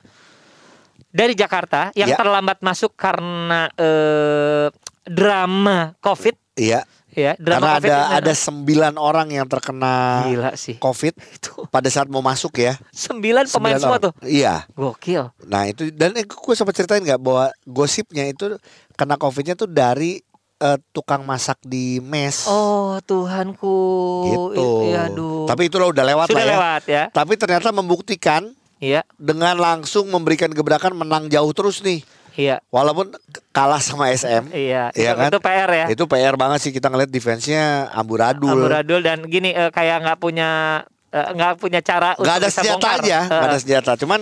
dari 1.08 1.34
Jakarta 1.34 1.92
yang 1.92 2.08
Ya. 2.08 2.16
terlambat 2.16 2.60
masuk 2.60 2.94
karena 2.94 3.68
eh, 3.74 4.68
drama 5.04 5.96
Covid 5.98 6.38
Iya, 6.54 6.84
ya, 7.12 7.34
karena 7.34 7.44
drama 7.60 7.68
Covid 7.74 7.92
ada 7.92 7.98
ada 8.18 8.34
sembilan 8.34 8.94
orang 8.96 9.28
yang 9.30 9.46
terkena 9.46 9.96
gila 10.26 10.52
sih. 10.56 10.76
COVID 10.78 11.14
Itu 11.36 11.52
pada 11.68 11.88
saat 11.88 12.08
mau 12.08 12.20
masuk 12.20 12.58
ya. 12.58 12.76
sembilan 12.90 13.46
pemain 13.46 13.76
Sembilan 13.76 13.78
semua 13.78 13.98
orang. 13.98 14.06
tuh. 14.08 14.14
Iya. 14.24 14.56
Gokil. 14.70 15.24
Nah 15.46 15.64
itu 15.66 15.92
dan 15.92 16.14
eh, 16.14 16.24
gue 16.24 16.54
sempat 16.54 16.74
ceritain 16.74 17.00
nggak 17.00 17.18
bahwa 17.18 17.48
gosipnya 17.64 18.26
itu 18.26 18.56
kena 18.94 19.16
covidnya 19.16 19.54
tuh 19.54 19.66
dari 19.66 20.20
eh, 20.58 20.78
tukang 20.92 21.22
masak 21.22 21.60
di 21.62 21.98
mes. 22.00 22.46
Oh, 22.46 23.02
Tuhanku. 23.02 23.78
gitu. 24.26 24.68
Iya, 24.86 25.08
aduh. 25.08 25.46
Tapi 25.46 25.68
itulah 25.68 25.88
udah 25.88 26.06
lewat 26.06 26.28
sudah 26.28 26.38
lah 26.38 26.46
ya. 26.46 26.54
lewat 26.54 26.84
ya. 26.86 27.04
Tapi 27.10 27.34
ternyata 27.36 27.70
membuktikan 27.70 28.52
Iya, 28.78 29.06
dengan 29.14 29.54
langsung 29.56 30.10
memberikan 30.10 30.50
gebrakan 30.50 30.98
menang 30.98 31.30
jauh 31.30 31.54
terus 31.54 31.82
nih. 31.82 32.02
iya. 32.34 32.58
Walaupun 32.68 33.14
kalah 33.52 33.80
sama 33.80 34.08
SM. 34.10 34.48
Iya, 34.50 34.90
Iya 34.92 35.12
itu, 35.12 35.20
kan? 35.20 35.28
itu 35.28 35.40
PR 35.40 35.70
ya. 35.70 35.86
Itu 35.88 36.04
PR 36.06 36.36
banget 36.36 36.60
sih 36.60 36.72
kita 36.72 36.88
ngeliat 36.88 37.08
defense-nya 37.08 37.92
amburadul. 37.92 38.48
Amburadul 38.50 39.00
dan 39.00 39.24
gini 39.24 39.52
eh, 39.52 39.68
kayak 39.68 40.02
nggak 40.02 40.18
punya 40.18 40.82
eh, 41.10 41.28
nggak 41.30 41.60
punya 41.60 41.80
cara 41.80 42.16
untuk 42.16 42.32
ada 42.32 42.48
bisa 42.48 42.60
senjata 42.60 42.80
bongkar. 42.80 43.04
aja, 43.04 43.18
nggak 43.22 43.44
ada 43.46 43.54
Eh, 43.54 43.62
senjata. 43.62 43.92
Cuman 43.96 44.20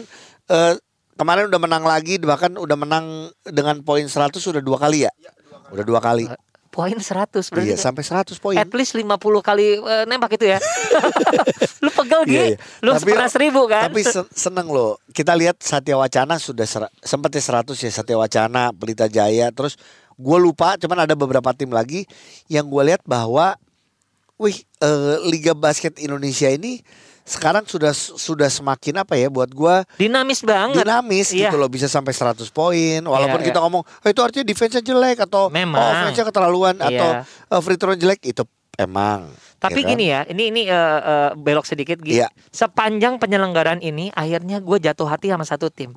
eh, 0.50 0.74
kemarin 1.14 1.46
udah 1.46 1.62
menang 1.62 1.84
lagi 1.84 2.18
bahkan 2.18 2.52
udah 2.52 2.74
menang 2.74 3.06
dengan 3.44 3.80
poin 3.82 4.04
100 4.04 4.34
sudah 4.36 4.60
dua 4.60 4.76
kali 4.76 5.06
ya. 5.06 5.12
Udah 5.70 5.86
dua 5.86 6.02
kali. 6.02 6.26
Poin 6.70 6.94
100 6.94 7.50
berarti 7.50 7.74
Iya, 7.74 7.78
sampai 7.78 8.06
100 8.06 8.38
poin. 8.38 8.54
at 8.54 8.70
least 8.72 8.94
50 8.94 9.10
kali 9.42 9.76
eh, 9.76 10.06
nembak 10.06 10.38
itu 10.38 10.46
ya. 10.48 10.62
lu 11.84 11.90
pegel 11.90 12.22
Iya, 12.24 12.30
Gi. 12.30 12.38
iya. 12.54 12.58
Lu 12.80 12.92
Tapi- 12.94 13.10
pernah 13.10 13.28
seribu 13.28 13.62
kan? 13.66 13.90
Tapi 13.90 14.02
sen- 14.02 14.30
seneng 14.30 14.68
loh. 14.68 15.02
Kita 15.10 15.34
lihat 15.34 15.58
Satya 15.60 15.96
Wacana 15.96 16.38
sudah 16.38 16.70
sempat 17.00 17.30
ya 17.30 17.42
100 17.42 17.74
ya 17.76 17.92
Satya 17.92 18.16
Wacana, 18.16 18.70
Pelita 18.72 19.06
Jaya. 19.06 19.50
Terus 19.50 19.76
gue 20.14 20.38
lupa, 20.38 20.76
cuman 20.76 21.04
ada 21.04 21.14
beberapa 21.14 21.50
tim 21.52 21.70
lagi 21.70 22.06
yang 22.46 22.66
gue 22.66 22.84
lihat 22.86 23.02
bahwa, 23.04 23.58
wih, 24.36 24.56
eh, 24.80 25.16
Liga 25.26 25.52
Basket 25.52 25.98
Indonesia 25.98 26.48
ini 26.48 26.84
sekarang 27.30 27.62
sudah 27.64 27.94
sudah 27.94 28.50
semakin 28.50 29.00
apa 29.00 29.14
ya 29.14 29.30
buat 29.30 29.48
gue 29.48 29.76
Dinamis 29.96 30.42
banget. 30.42 30.82
dinamis 30.82 31.30
Iya. 31.30 31.48
gitu 31.48 31.56
loh 31.56 31.70
bisa 31.70 31.86
sampai 31.86 32.10
100 32.10 32.50
poin 32.50 33.00
walaupun 33.00 33.38
Iya, 33.38 33.48
kita 33.48 33.60
ngomong 33.60 33.86
"Oh, 33.86 34.08
itu 34.08 34.18
artinya 34.20 34.42
defense-nya 34.44 34.82
jelek 34.82 35.22
atau 35.22 35.46
Memang. 35.48 35.78
oh, 35.78 35.86
offense-nya 35.86 36.26
keterlaluan 36.26 36.76
Iya. 36.76 36.90
atau 36.90 37.10
eh, 37.48 37.62
free 37.62 37.78
throw 37.78 37.94
jelek 37.94 38.26
itu 38.26 38.42
emang 38.76 39.30
Tapi 39.58 39.76
ya 39.76 39.84
kan? 39.84 39.92
gini 39.92 40.06
ya, 40.08 40.22
ini 40.26 40.44
ini 40.48 40.62
eh, 40.65 40.74
eh, 41.04 41.30
belok 41.36 41.63
sedikit 41.63 42.00
Gi. 42.00 42.18
Iya. 42.18 42.32
Sepanjang 42.50 43.15
penyelenggaraan 43.15 43.80
ini 43.80 44.10
akhirnya 44.10 44.58
gue 44.58 44.78
jatuh 44.80 45.06
hati 45.06 45.28
sama 45.28 45.44
satu 45.44 45.70
tim. 45.70 45.94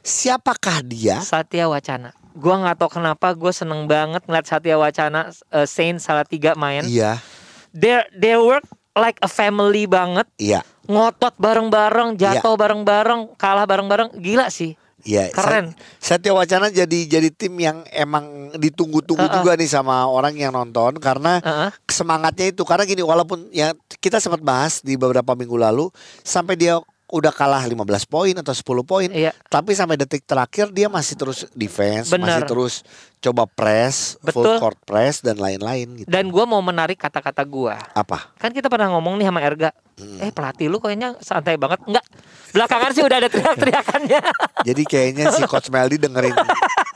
siapakah 0.00 0.82
dia 0.82 1.22
Satya 1.22 1.66
Wacana. 1.66 2.10
Gua 2.34 2.58
nggak 2.58 2.76
tahu 2.76 2.90
kenapa 2.92 3.32
gue 3.32 3.52
seneng 3.52 3.86
banget 3.86 4.24
ngeliat 4.24 4.44
Satya 4.44 4.74
Wacana 4.74 5.20
eh, 5.30 5.64
Saint 5.64 5.96
Salatiga 5.96 6.52
main. 6.54 6.82
iya 6.82 7.22
They 7.70 8.02
they 8.12 8.34
work 8.34 8.66
like 8.96 9.18
a 9.24 9.28
family 9.28 9.88
banget. 9.88 10.28
iya 10.36 10.60
Ngotot 10.82 11.38
bareng-bareng, 11.38 12.18
jatuh 12.18 12.58
bareng-bareng, 12.58 13.38
kalah 13.38 13.64
bareng-bareng. 13.64 14.18
Gila 14.18 14.50
sih. 14.50 14.74
Iya, 15.02 15.34
Keren. 15.34 15.74
Satya 15.98 16.30
Wacana 16.30 16.70
jadi 16.70 17.10
jadi 17.10 17.30
tim 17.34 17.58
yang 17.58 17.82
emang 17.90 18.54
ditunggu-tunggu 18.54 19.26
Uh-uh. 19.26 19.36
juga 19.42 19.58
nih 19.58 19.66
sama 19.66 20.06
orang 20.06 20.38
yang 20.38 20.54
nonton 20.54 20.94
karena 21.02 21.42
Heeh. 21.42 21.70
semangatnya 21.90 22.54
itu 22.54 22.62
karena 22.62 22.86
gini 22.86 23.02
walaupun 23.02 23.50
ya 23.50 23.74
kita 23.98 24.22
sempat 24.22 24.38
bahas 24.46 24.78
di 24.78 24.94
beberapa 24.94 25.34
minggu 25.34 25.58
lalu 25.58 25.90
sampai 26.22 26.54
dia 26.54 26.78
udah 27.12 27.28
kalah 27.28 27.60
15 27.60 27.76
poin 28.06 28.32
atau 28.32 28.50
10 28.50 28.64
poin 28.82 29.06
Iya. 29.06 29.36
tapi 29.46 29.72
sampai 29.72 29.94
detik 29.94 30.24
terakhir 30.24 30.68
dia 30.68 30.88
masih 30.88 31.12
terus 31.14 31.44
defense 31.52 32.08
masih 32.08 32.16
Benar. 32.16 32.40
terus 32.42 32.80
coba 33.20 33.44
press 33.44 34.16
full 34.26 34.42
Betul. 34.42 34.56
court 34.58 34.78
press 34.80 35.20
dan 35.20 35.36
lain-lain 35.36 35.86
gitu 35.94 36.08
Dan 36.08 36.26
gue 36.26 36.42
mau 36.42 36.58
menarik 36.58 36.96
kata-kata 36.96 37.44
gua. 37.44 37.78
apa 37.92 38.32
Kan 38.34 38.50
kita 38.50 38.66
pernah 38.66 38.90
ngomong 38.90 39.14
nih 39.14 39.28
sama 39.28 39.40
Erga. 39.40 39.70
Hmm. 39.94 40.18
Eh 40.18 40.28
pelatih 40.28 40.66
lu 40.66 40.80
kayaknya 40.80 41.14
santai 41.20 41.54
banget. 41.54 41.78
Enggak. 41.84 42.02
Belakangan 42.50 42.90
sih 42.90 43.02
udah 43.02 43.16
ada 43.16 43.28
teriak-teriakannya. 43.28 44.20
jadi 44.66 44.82
kayaknya 44.82 45.24
si 45.30 45.44
coach 45.44 45.68
Meldi 45.68 45.96
dengerin 45.96 46.34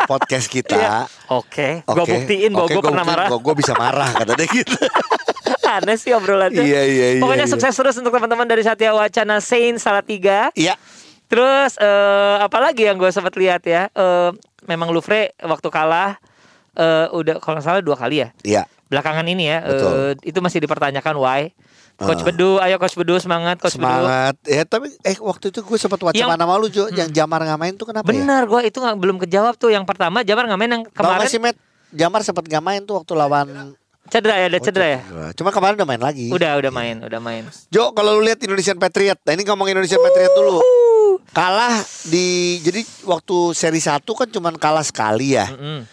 podcast 0.02 0.48
kita 0.48 0.74
Iya. 0.74 0.96
Oke. 1.30 1.84
Oke, 1.84 1.94
Gua 1.94 2.04
buktiin 2.08 2.50
bahwa 2.50 2.64
oke, 2.64 2.72
gue 2.72 2.80
gua 2.80 2.90
pernah 2.90 3.04
marah. 3.06 3.28
bahwa 3.28 3.40
gua 3.40 3.54
bisa 3.54 3.72
marah 3.72 4.10
kata 4.12 4.32
dia 4.34 4.48
gitu 4.48 4.74
Aneh 5.68 5.96
sih 5.96 6.10
obrolannya. 6.10 6.58
Iya, 6.58 6.82
iya, 6.82 7.06
iya, 7.12 7.20
Pokoknya 7.20 7.44
iya. 7.44 7.52
sukses 7.52 7.74
terus 7.74 7.94
untuk 7.96 8.10
teman-teman 8.10 8.46
dari 8.46 8.62
Satya 8.62 8.90
Wacana 8.90 9.38
Saint 9.38 9.76
Salatiga. 9.76 10.54
iya 10.54 10.78
Terus 11.26 11.74
eh 11.76 12.36
apalagi 12.38 12.84
yang 12.84 12.94
gue 12.94 13.10
sempat 13.10 13.34
lihat 13.34 13.62
ya, 13.62 13.90
eh, 13.90 14.30
memang 14.64 14.88
Louvre 14.88 15.34
waktu 15.36 15.68
kalah 15.68 16.22
eh, 16.72 17.06
udah 17.10 17.42
kalau 17.42 17.58
salah 17.58 17.80
dua 17.80 17.94
kali 17.94 18.22
ya. 18.22 18.28
iya 18.40 18.62
Belakangan 18.86 19.26
ini 19.26 19.50
ya, 19.50 19.58
Betul. 19.60 20.14
itu 20.22 20.38
masih 20.38 20.62
dipertanyakan 20.62 21.16
why. 21.16 21.42
Coach 21.96 22.20
Ah. 22.20 22.26
Bedu, 22.28 22.60
ayo 22.60 22.76
Coach 22.76 22.92
Bedu 22.94 23.16
semangat 23.16 23.56
Coach 23.56 23.74
Bedu. 23.74 23.88
semangat 23.88 24.36
ya 24.44 24.62
tapi 24.62 24.92
eh 25.00 25.16
waktu 25.16 25.48
itu 25.48 25.64
gue 25.64 25.78
sempat 25.80 25.96
wacana 25.98 26.20
Yang- 26.28 26.36
nama 26.36 26.54
lu 26.54 26.68
Jo 26.68 26.92
yang 26.92 27.08
Jamar 27.08 27.40
nggak 27.40 27.56
main 27.56 27.72
tuh 27.72 27.88
kenapa 27.88 28.04
ya 28.04 28.12
Benar, 28.14 28.44
gue 28.44 28.60
itu 28.62 28.76
nggak 28.76 28.96
belum 28.96 29.16
kejawab 29.18 29.56
tuh. 29.56 29.72
Yang 29.72 29.88
pertama 29.88 30.20
Jamar 30.20 30.44
nggak 30.44 30.60
main 30.60 30.70
yang 30.70 30.84
kemarin 30.86 31.18
nggak 31.18 31.32
sih 31.32 31.40
Matt 31.40 31.56
Jamar 31.90 32.20
sempat 32.20 32.44
nggak 32.44 32.60
main 32.60 32.84
tuh 32.84 33.00
waktu 33.00 33.16
lawan 33.16 33.72
cedera 34.08 34.34
ya, 34.36 34.46
ada 34.46 34.58
cedera 34.58 34.86
ya. 34.88 35.00
cuma 35.32 35.50
kemarin 35.50 35.74
udah 35.74 35.86
main 35.86 36.00
lagi 36.00 36.28
Udah, 36.28 36.54
udah 36.54 36.70
main, 36.70 36.96
udah 36.98 37.18
main. 37.18 37.42
Jo 37.68 37.90
kalau 37.90 38.14
lu 38.14 38.22
lihat 38.22 38.38
Indonesian 38.38 38.76
Patriot 38.76 39.18
nah 39.20 39.32
ini 39.32 39.42
ngomong 39.42 39.66
Indonesian 39.66 39.98
Patriot 39.98 40.32
dulu 40.32 40.60
kalah 41.28 41.76
di 42.04 42.26
jadi 42.60 42.80
waktu 43.02 43.36
seri 43.52 43.78
satu 43.78 44.14
kan 44.14 44.26
cuman 44.26 44.54
kalah 44.54 44.82
sekali 44.82 45.34
ya 45.34 45.48
Mm-mm. 45.48 45.84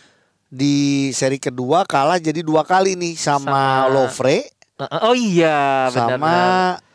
di 0.45 0.75
seri 1.09 1.37
kedua 1.37 1.83
kalah 1.83 2.17
jadi 2.17 2.39
dua 2.39 2.61
kali 2.61 2.93
nih 2.93 3.13
sama, 3.13 3.49
Sama- 3.83 3.89
Lovre 3.89 4.49
Uh, 4.73 4.89
Oh 5.05 5.13
iya, 5.13 5.85
benar. 5.87 6.17
sama 6.17 6.35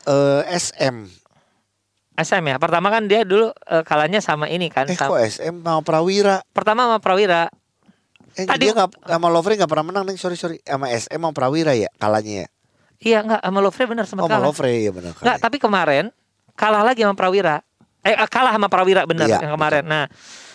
eh, 0.04 0.42
SM 0.50 0.96
SM 2.18 2.44
ya. 2.44 2.58
Pertama 2.58 2.90
kan 2.90 3.06
dia 3.06 3.22
dulu 3.22 3.54
eh, 3.54 3.82
kalahnya 3.82 4.18
sama 4.18 4.50
ini 4.50 4.66
kan. 4.66 4.82
eh 4.84 4.98
sama- 4.98 5.14
kok 5.14 5.22
SM 5.22 5.54
sama 5.62 5.80
Prawira 5.82 6.42
pertama 6.50 6.84
sama 6.84 6.98
Prawira. 6.98 7.46
Eh 8.38 8.46
Tadi- 8.46 8.62
dia 8.62 8.72
nggak 8.72 8.88
sama 9.02 9.26
Lovre 9.28 9.52
nggak 9.54 9.66
pernah 9.66 9.84
menang 9.84 10.04
nih 10.04 10.14
sorry 10.14 10.34
sorry 10.34 10.56
sama 10.60 10.86
SM 10.88 11.18
sama 11.18 11.30
Prawira 11.30 11.74
ya 11.74 11.90
kalahnya 11.94 12.46
ya 12.46 12.48
Iya 12.98 13.18
enggak 13.20 13.40
sama 13.40 13.58
Lovre 13.60 13.84
benar 13.84 14.04
oh 14.04 14.08
sempat 14.08 14.22
sama 14.24 14.32
kalah. 14.32 14.46
Lovre 14.48 14.72
ya 14.76 14.90
benar 14.90 15.12
Enggak, 15.14 15.36
tapi 15.38 15.56
kemarin 15.56 16.04
kalah 16.52 16.82
lagi 16.82 17.00
sama 17.00 17.14
Prawira. 17.14 17.62
Eh 18.00 18.10
eh, 18.10 18.26
kalah 18.26 18.50
sama 18.52 18.66
Prawira 18.66 19.02
benar 19.04 19.26
Iya, 19.28 19.38
yang 19.40 19.54
kemarin. 19.54 19.82
Nah, 19.84 20.06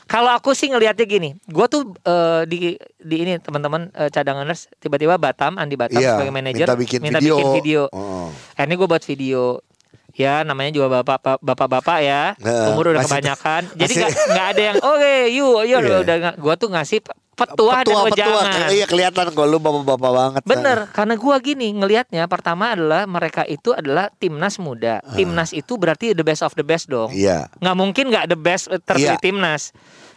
Kalau 0.03 0.27
aku 0.29 0.51
sih 0.51 0.67
ngelihatnya 0.67 1.03
gini, 1.05 1.31
gua 1.45 1.65
tuh 1.65 1.95
eh, 1.97 2.43
di 2.43 2.75
di 2.97 3.15
ini 3.17 3.35
teman-teman 3.37 3.87
eh, 3.89 4.07
cadanganers 4.09 4.67
tiba-tiba 4.75 5.15
Batam, 5.15 5.55
Andi 5.55 5.75
Batam 5.75 5.95
Iya, 5.95 6.19
sebagai 6.19 6.33
manajer 6.33 6.67
minta 6.67 6.75
bikin 6.75 6.99
video. 7.01 7.33
bikin 7.33 7.51
video. 7.55 7.81
Oh. 7.89 8.27
Eh, 8.53 8.63
ini 8.65 8.75
gue 8.75 8.83
buat 8.85 8.99
video. 9.01 9.63
Ya 10.11 10.43
namanya 10.43 10.69
juga 10.73 10.99
bapak 10.99 11.39
bapak-bapak 11.39 11.97
ya 11.99 12.35
Heeh, 12.35 12.69
umur 12.69 12.91
udah 12.91 12.99
masih- 12.99 13.07
kebanyakan 13.09 13.61
jadi 13.79 13.87
masih- 13.87 14.01
nggak 14.03 14.13
nggak 14.29 14.47
ada 14.47 14.61
yang 14.61 14.77
oke 14.83 15.13
yuk 15.31 15.61
yuk 15.63 15.79
Iya. 15.81 15.97
udah 16.01 16.15
nggak- 16.19 16.37
gua 16.37 16.53
tuh 16.53 16.69
ngasih 16.69 16.99
petua, 17.33 17.81
dan 17.81 17.95
wejangan 18.05 18.69
Iya 18.69 18.85
kelihatan 18.85 19.33
kok 19.33 19.45
lu 19.49 19.57
bapak-bapak 19.57 20.11
banget. 20.13 20.41
Bener, 20.45 20.77
karena 20.93 21.13
gua 21.17 21.37
gini 21.41 21.73
ngelihatnya 21.73 22.29
pertama 22.29 22.73
adalah 22.77 23.09
mereka 23.09 23.43
itu 23.45 23.73
adalah 23.73 24.09
timnas 24.21 24.61
muda. 24.61 25.01
Timnas 25.17 25.51
itu 25.51 25.75
berarti 25.75 26.13
the 26.13 26.25
best 26.25 26.45
of 26.45 26.53
the 26.53 26.65
best 26.65 26.87
dong. 26.89 27.09
Iya. 27.11 27.49
Nggak 27.59 27.75
mungkin 27.77 28.05
nggak 28.13 28.25
the 28.29 28.39
best 28.39 28.69
eh, 28.69 28.79
terpilih 28.81 29.17
Iya. 29.17 29.23
timnas. 29.23 29.73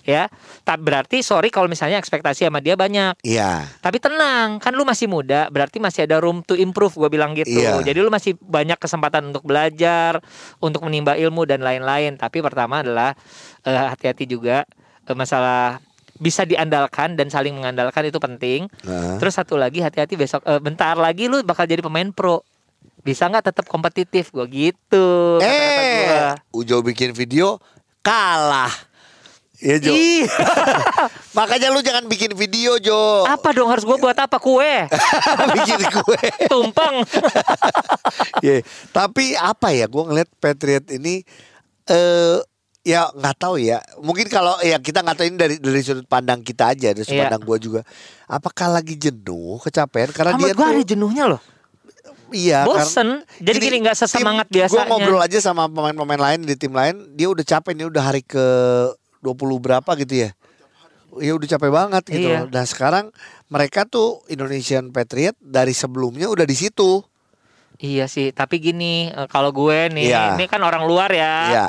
Ya, 0.07 0.31
tapi 0.63 0.87
berarti 0.87 1.19
sorry 1.19 1.51
kalau 1.51 1.67
misalnya 1.67 1.99
ekspektasi 1.99 2.47
sama 2.47 2.63
dia 2.63 2.79
banyak. 2.79 3.19
Iya. 3.27 3.67
Tapi 3.83 3.99
tenang, 3.99 4.63
kan 4.63 4.71
lu 4.71 4.87
masih 4.87 5.11
muda, 5.11 5.51
berarti 5.51 5.83
masih 5.83 6.07
ada 6.07 6.23
room 6.23 6.47
to 6.47 6.55
improve 6.55 6.95
gue 6.95 7.11
bilang 7.11 7.35
gitu. 7.35 7.59
Iya. 7.59 7.83
Jadi 7.83 7.99
lu 7.99 8.07
masih 8.07 8.39
banyak 8.39 8.79
kesempatan 8.79 9.35
untuk 9.35 9.43
belajar, 9.43 10.23
untuk 10.63 10.87
menimba 10.87 11.19
ilmu 11.19 11.43
dan 11.51 11.59
lain-lain. 11.59 12.15
Tapi 12.15 12.39
pertama 12.39 12.87
adalah 12.87 13.19
eh, 13.67 13.87
hati-hati 13.91 14.31
juga 14.31 14.63
eh, 15.11 15.17
masalah 15.19 15.83
bisa 16.17 16.43
diandalkan 16.45 17.15
dan 17.15 17.29
saling 17.29 17.57
mengandalkan 17.57 18.09
itu 18.09 18.17
penting. 18.17 18.69
Nah. 18.85 19.17
Terus 19.21 19.37
satu 19.37 19.57
lagi 19.57 19.81
hati-hati 19.81 20.17
besok 20.17 20.43
eh, 20.45 20.61
bentar 20.61 20.97
lagi 20.97 21.29
lu 21.29 21.41
bakal 21.45 21.69
jadi 21.69 21.81
pemain 21.85 22.09
pro. 22.13 22.43
Bisa 23.03 23.31
nggak 23.31 23.55
tetap 23.55 23.65
kompetitif 23.71 24.35
gua 24.35 24.49
gitu. 24.51 25.39
kata-kata 25.39 25.83
gua. 26.03 26.35
Eh, 26.35 26.57
Ujo 26.57 26.77
bikin 26.83 27.15
video 27.15 27.63
kalah. 28.03 28.73
Iya 29.57 29.77
Jo. 29.81 29.93
Ih, 29.97 30.29
Makanya 31.39 31.73
lu 31.73 31.81
jangan 31.81 32.05
bikin 32.13 32.37
video 32.37 32.77
Jo. 32.77 33.25
apa 33.25 33.57
dong 33.57 33.73
harus 33.73 33.89
gua 33.89 33.97
buat 33.97 34.13
apa 34.13 34.37
kue? 34.37 34.85
bikin 35.57 35.81
kue. 35.97 36.25
Tumpeng. 36.53 37.09
Iya. 38.45 38.61
Tapi 38.93 39.33
apa 39.33 39.73
ya? 39.73 39.89
Gue 39.89 40.05
ngeliat 40.05 40.29
Patriot 40.37 40.85
ini 40.93 41.25
eh 41.89 42.37
ya 42.87 43.11
nggak 43.11 43.37
tahu 43.37 43.59
ya. 43.59 43.83
Mungkin 43.99 44.31
kalau 44.31 44.55
ya 44.63 44.79
kita 44.79 45.03
nggak 45.03 45.17
tahu 45.19 45.27
ini 45.27 45.37
dari 45.37 45.55
dari 45.59 45.81
sudut 45.83 46.07
pandang 46.07 46.39
kita 46.41 46.71
aja, 46.71 46.95
dari 46.95 47.03
sudut 47.03 47.19
Iya. 47.19 47.25
pandang 47.27 47.43
gue 47.43 47.59
juga. 47.59 47.81
Apakah 48.25 48.71
lagi 48.73 48.95
jenuh, 48.95 49.59
kecapean? 49.59 50.15
Karena 50.15 50.39
Sama 50.39 50.41
dia 50.41 50.53
tuh 50.55 50.65
ada 50.65 50.85
jenuhnya 50.87 51.25
loh. 51.27 51.43
iya. 52.29 52.63
Bosen. 52.63 53.27
Jadi 53.39 53.59
gini, 53.59 53.77
nggak 53.83 53.97
sesemangat 53.97 54.47
Gue 54.47 54.63
biasanya. 54.63 54.87
ngobrol 54.87 55.19
aja 55.19 55.39
sama 55.41 55.67
pemain-pemain 55.67 56.23
lain 56.23 56.41
di 56.43 56.55
tim 56.55 56.71
lain, 56.71 56.95
dia 57.13 57.27
udah 57.27 57.43
capek 57.45 57.75
nih 57.75 57.87
udah 57.87 58.03
hari 58.05 58.23
ke 58.23 58.45
20 59.19 59.35
berapa 59.59 59.91
gitu 59.99 60.15
ya. 60.23 60.31
Iya 61.17 61.33
udah 61.33 61.49
capek 61.49 61.71
banget 61.71 62.03
gitu. 62.07 62.29
Iya. 62.29 62.47
Nah 62.47 62.65
sekarang 62.65 63.11
mereka 63.47 63.83
tuh 63.83 64.23
Indonesian 64.27 64.91
Patriot 64.91 65.35
dari 65.39 65.71
sebelumnya 65.71 66.27
udah 66.27 66.43
di 66.43 66.55
situ. 66.55 67.03
Iya 67.77 68.07
sih, 68.07 68.31
tapi 68.31 68.57
gini, 68.57 69.09
eh, 69.09 69.29
kalau 69.29 69.53
gue 69.53 69.93
nih, 69.93 70.09
Iya. 70.09 70.35
ini 70.35 70.45
kan 70.47 70.61
orang 70.61 70.85
luar 70.85 71.13
ya. 71.13 71.35
Iya. 71.47 71.67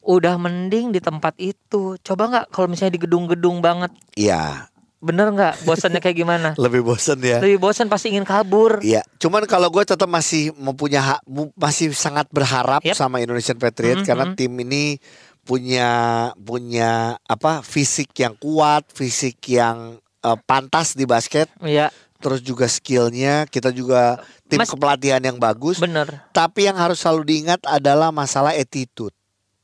Udah 0.00 0.36
mending 0.36 0.90
di 0.90 0.98
tempat 0.98 1.36
itu. 1.36 1.96
Coba 2.00 2.22
nggak 2.26 2.46
kalau 2.50 2.66
misalnya 2.66 2.96
di 2.96 3.02
gedung-gedung 3.02 3.60
banget. 3.60 3.92
Iya. 4.14 4.66
Bener 4.96 5.32
nggak? 5.32 5.64
Bosannya 5.64 5.96
kayak 5.96 6.12
gimana? 6.14 6.48
Lebih 6.60 6.84
bosen 6.84 7.20
ya. 7.20 7.40
Lebih 7.40 7.56
bosan 7.56 7.88
pasti 7.88 8.12
ingin 8.12 8.24
kabur. 8.24 8.84
Iya, 8.84 9.00
cuman 9.16 9.48
kalau 9.48 9.68
gue 9.68 9.80
tetap 9.80 10.04
masih 10.04 10.52
mempunya 10.56 11.00
hak, 11.00 11.20
masih 11.56 11.92
sangat 11.92 12.28
berharap 12.28 12.84
Yep. 12.84 12.96
sama 12.96 13.16
Indonesian 13.18 13.56
Patriot 13.56 14.00
Mhm, 14.00 14.06
karena 14.06 14.24
mhm. 14.28 14.34
tim 14.36 14.52
ini 14.60 15.00
punya 15.40 15.90
punya 16.36 16.90
apa 17.22 17.64
fisik 17.64 18.12
yang 18.14 18.36
kuat, 18.36 18.84
fisik 18.92 19.40
yang 19.48 19.96
eh, 20.20 20.38
pantas 20.44 20.92
di 20.92 21.08
basket, 21.08 21.48
Iya, 21.58 21.88
terus 22.20 22.44
juga 22.44 22.68
skillnya 22.68 23.48
kita 23.48 23.72
juga 23.72 24.20
tim 24.46 24.60
Mas- 24.60 24.68
kepelatihan 24.68 25.16
yang 25.18 25.40
bagus. 25.40 25.80
bener. 25.80 26.28
Tapi 26.30 26.68
yang 26.68 26.76
harus 26.76 27.00
selalu 27.00 27.24
diingat 27.26 27.64
adalah 27.64 28.12
masalah 28.12 28.52
attitude. 28.52 29.16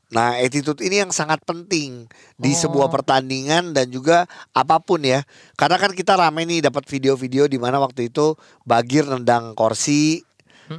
Nah, 0.06 0.38
attitude 0.38 0.78
ini 0.80 1.00
yang 1.00 1.10
sangat 1.10 1.42
penting 1.42 2.06
di 2.34 2.52
Oh. 2.52 2.58
sebuah 2.60 2.86
pertandingan 2.88 3.70
dan 3.70 3.88
juga 3.88 4.22
apa 4.50 4.78
pun 4.78 5.02
ya. 5.02 5.26
Karena 5.52 5.76
kan 5.76 5.90
kita 5.90 6.14
rame 6.14 6.42
nih 6.42 6.62
dapat 6.62 6.84
video-video 6.84 7.44
di 7.44 7.56
mana 7.56 7.76
waktu 7.76 8.06
itu 8.06 8.38
Bagir 8.62 9.02
nendang 9.02 9.52
kursi, 9.52 10.22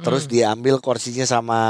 terus 0.00 0.24
diambil 0.26 0.78
kursinya 0.78 1.24
sama 1.24 1.60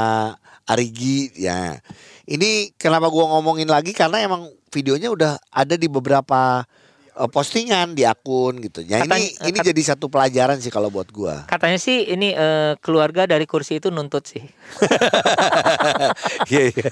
Arigi 0.65 1.35
ya. 1.35 1.75
Ini 2.23 2.71
kenapa 2.73 3.07
gua 3.07 3.27
ngomongin 3.29 3.67
lagi 3.67 3.91
karena 3.91 4.21
emang 4.21 4.47
videonya 4.69 5.09
udah 5.09 5.31
ada 5.49 5.75
di 5.75 5.87
beberapa 5.87 6.63
eh, 7.11 7.27
postingan 7.27 7.91
di 7.91 8.05
akun 8.05 8.61
gitu. 8.61 8.79
Ya 8.81 9.03
Katanya- 9.03 9.19
ini 9.19 9.49
ini 9.49 9.57
kat- 9.57 9.67
jadi 9.67 9.81
satu 9.83 10.07
pelajaran 10.07 10.55
sih 10.57 10.69
kalau 10.69 10.87
buat 10.87 11.09
gua. 11.09 11.43
Katanya 11.43 11.75
sih 11.75 12.07
ini 12.07 12.31
eh, 12.31 12.79
keluarga 12.79 13.25
dari 13.25 13.43
kursi 13.43 13.79
itu 13.79 13.89
nuntut 13.89 14.23
sih. 14.25 14.39
Iya 16.49 16.71
iya. 16.71 16.89